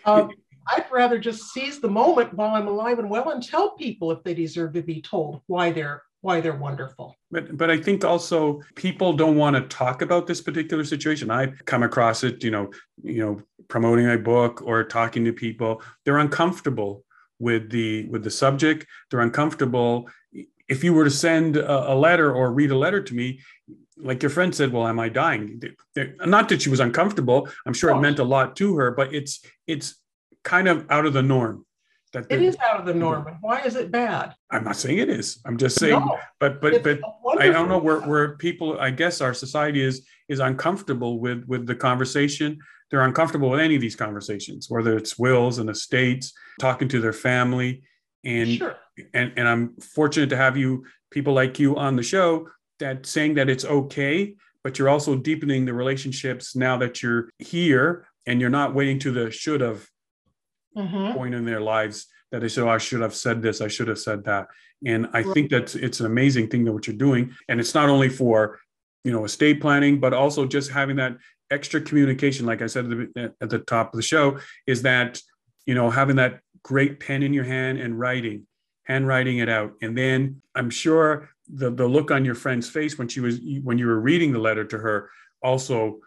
um, 0.06 0.32
I'd 0.68 0.86
rather 0.92 1.20
just 1.20 1.54
seize 1.54 1.80
the 1.80 1.90
moment 1.90 2.34
while 2.34 2.54
I'm 2.54 2.68
alive 2.68 3.00
and 3.00 3.10
well 3.10 3.30
and 3.30 3.42
tell 3.42 3.72
people 3.76 4.12
if 4.12 4.24
they 4.24 4.34
deserve 4.34 4.74
to 4.74 4.84
be 4.84 5.02
told 5.02 5.42
why 5.48 5.72
they're 5.72 6.04
why 6.22 6.42
they're 6.42 6.56
wonderful. 6.56 7.16
But 7.32 7.58
but 7.58 7.70
I 7.70 7.78
think 7.78 8.04
also 8.04 8.62
people 8.76 9.14
don't 9.14 9.38
want 9.38 9.56
to 9.56 9.62
talk 9.76 10.02
about 10.02 10.28
this 10.28 10.42
particular 10.42 10.84
situation. 10.84 11.32
I've 11.32 11.64
come 11.66 11.84
across 11.84 12.24
it, 12.24 12.44
you 12.44 12.52
know, 12.52 12.72
you 13.04 13.26
know, 13.26 13.42
promoting 13.68 14.08
my 14.08 14.18
book 14.18 14.62
or 14.64 14.84
talking 14.84 15.26
to 15.26 15.34
people. 15.34 15.82
They're 16.06 16.18
uncomfortable 16.18 17.04
with 17.40 17.70
the 17.70 18.08
with 18.10 18.24
the 18.24 18.32
subject. 18.32 18.86
They're 19.10 19.22
uncomfortable. 19.22 20.10
If 20.68 20.84
you 20.84 20.94
were 20.94 21.06
to 21.06 21.12
send 21.12 21.58
a, 21.58 21.94
a 21.94 21.96
letter 21.96 22.34
or 22.34 22.52
read 22.52 22.72
a 22.72 22.78
letter 22.78 23.02
to 23.02 23.16
me, 23.16 23.40
like 23.98 24.22
your 24.22 24.30
friend 24.30 24.54
said, 24.54 24.72
well, 24.72 24.88
am 24.88 25.00
I 25.00 25.10
dying? 25.10 25.62
Not 26.26 26.50
that 26.50 26.62
she 26.62 26.70
was 26.70 26.80
uncomfortable. 26.80 27.48
I'm 27.66 27.74
sure 27.74 27.92
it 27.92 28.00
meant 28.00 28.20
a 28.20 28.24
lot 28.24 28.56
to 28.58 28.76
her, 28.78 28.92
but 28.92 29.14
it's 29.14 29.44
it's 29.68 29.96
kind 30.44 30.68
of 30.68 30.86
out 30.90 31.06
of 31.06 31.14
the 31.14 31.24
norm. 31.24 31.66
That 32.12 32.26
it 32.30 32.41
is 32.41 32.58
out 32.58 32.80
of 32.80 32.88
the 32.88 32.93
norm. 32.93 33.38
Why 33.41 33.62
is 33.62 33.76
it 33.76 33.91
bad? 33.91 34.34
I'm 34.50 34.63
not 34.63 34.78
saying 34.78 34.98
it 34.98 35.10
is. 35.10 35.39
I'm 35.45 35.58
just 35.58 35.78
saying, 35.78 36.00
no, 36.00 36.17
but 36.39 36.60
but 36.60 36.84
but. 36.84 37.00
I 37.39 37.50
don't 37.50 37.69
know 37.69 37.78
where 37.78 38.02
where 38.02 38.36
people. 38.38 38.80
I 38.80 38.89
guess 38.89 39.22
our 39.22 39.34
society 39.34 39.82
is 39.82 40.08
is 40.28 40.39
uncomfortable 40.39 41.19
with 41.19 41.45
with 41.48 41.67
the 41.67 41.76
conversation. 41.76 42.58
They're 42.89 43.02
uncomfortable 43.02 43.52
with 43.52 43.60
any 43.60 43.76
of 43.76 43.82
these 43.82 43.95
conversations, 43.95 44.67
whether 44.69 44.98
it's 44.98 45.19
wills 45.19 45.60
and 45.60 45.69
estates, 45.69 46.34
talking 46.60 46.88
to 46.88 47.00
their 47.00 47.13
family, 47.13 47.84
and 48.24 48.50
sure. 48.58 48.76
and 49.13 49.32
and 49.38 49.48
I'm 49.48 49.76
fortunate 49.78 50.30
to 50.32 50.38
have 50.38 50.58
you 50.58 50.86
people 51.12 51.34
like 51.34 51.60
you 51.60 51.76
on 51.78 51.95
the 51.95 52.04
show 52.04 52.48
that 52.80 53.06
saying 53.06 53.36
that 53.36 53.50
it's 53.50 53.65
okay, 53.65 54.36
but 54.63 54.80
you're 54.80 54.89
also 54.89 55.15
deepening 55.15 55.65
the 55.65 55.74
relationships 55.74 56.56
now 56.56 56.78
that 56.78 57.04
you're 57.04 57.30
here 57.38 58.08
and 58.26 58.41
you're 58.41 58.50
not 58.50 58.74
waiting 58.74 59.00
to 59.00 59.12
the 59.12 59.30
should 59.32 59.62
have 59.62 59.88
mm-hmm. 60.78 61.14
point 61.14 61.34
in 61.36 61.46
their 61.46 61.62
lives 61.62 62.08
that 62.32 62.42
they 62.42 62.48
say, 62.48 62.62
oh, 62.62 62.70
I 62.70 62.78
should 62.78 63.02
have 63.02 63.16
said 63.16 63.42
this, 63.42 63.62
I 63.62 63.68
should 63.68 63.88
have 63.88 64.00
said 64.00 64.24
that. 64.26 64.48
And 64.86 65.08
I 65.14 65.22
right. 65.22 65.34
think 65.34 65.50
that's 65.50 65.76
it's 65.76 66.00
an 66.00 66.06
amazing 66.06 66.48
thing 66.48 66.64
that 66.66 66.74
what 66.74 66.88
you're 66.88 66.96
doing. 66.96 67.34
And 67.48 67.60
it's 67.60 67.76
not 67.76 67.90
only 67.90 68.10
for, 68.10 68.60
you 69.04 69.12
know, 69.12 69.26
estate 69.26 69.62
planning, 69.62 70.00
but 70.00 70.14
also 70.14 70.46
just 70.46 70.72
having 70.72 70.96
that 70.98 71.18
extra 71.52 71.82
communication, 71.82 72.46
like 72.46 72.62
I 72.62 72.68
said 72.68 72.86
at 72.86 73.14
the, 73.14 73.34
at 73.42 73.50
the 73.50 73.60
top 73.60 73.94
of 73.94 73.98
the 73.98 74.04
show, 74.04 74.40
is 74.68 74.84
that, 74.84 75.20
you 75.66 75.74
know, 75.74 75.90
having 75.90 76.16
that 76.18 76.40
great 76.64 77.00
pen 77.00 77.24
in 77.24 77.34
your 77.34 77.44
hand 77.44 77.80
and 77.80 78.00
writing, 78.00 78.46
handwriting 78.84 79.40
it 79.40 79.50
out. 79.50 79.74
And 79.82 79.98
then 79.98 80.42
I'm 80.56 80.70
sure 80.70 81.30
the, 81.52 81.72
the 81.72 81.88
look 81.88 82.12
on 82.12 82.24
your 82.24 82.36
friend's 82.36 82.70
face 82.70 82.98
when 82.98 83.08
she 83.08 83.20
was 83.20 83.40
when 83.64 83.78
you 83.78 83.88
were 83.88 84.00
reading 84.00 84.32
the 84.32 84.40
letter 84.40 84.64
to 84.66 84.78
her 84.78 85.10
also 85.42 86.00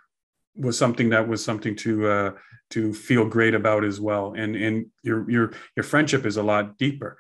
was 0.55 0.79
something 0.79 1.11
that 1.11 1.29
was 1.29 1.45
something 1.45 1.77
to 1.77 2.09
uh, 2.09 2.33
to 2.71 2.93
feel 2.93 3.27
great 3.27 3.55
about 3.55 3.85
as 3.85 4.01
well. 4.01 4.35
And 4.37 4.57
and 4.57 4.87
your 5.03 5.31
your 5.31 5.53
your 5.77 5.85
friendship 5.85 6.27
is 6.27 6.37
a 6.37 6.43
lot 6.43 6.79
deeper. 6.79 7.19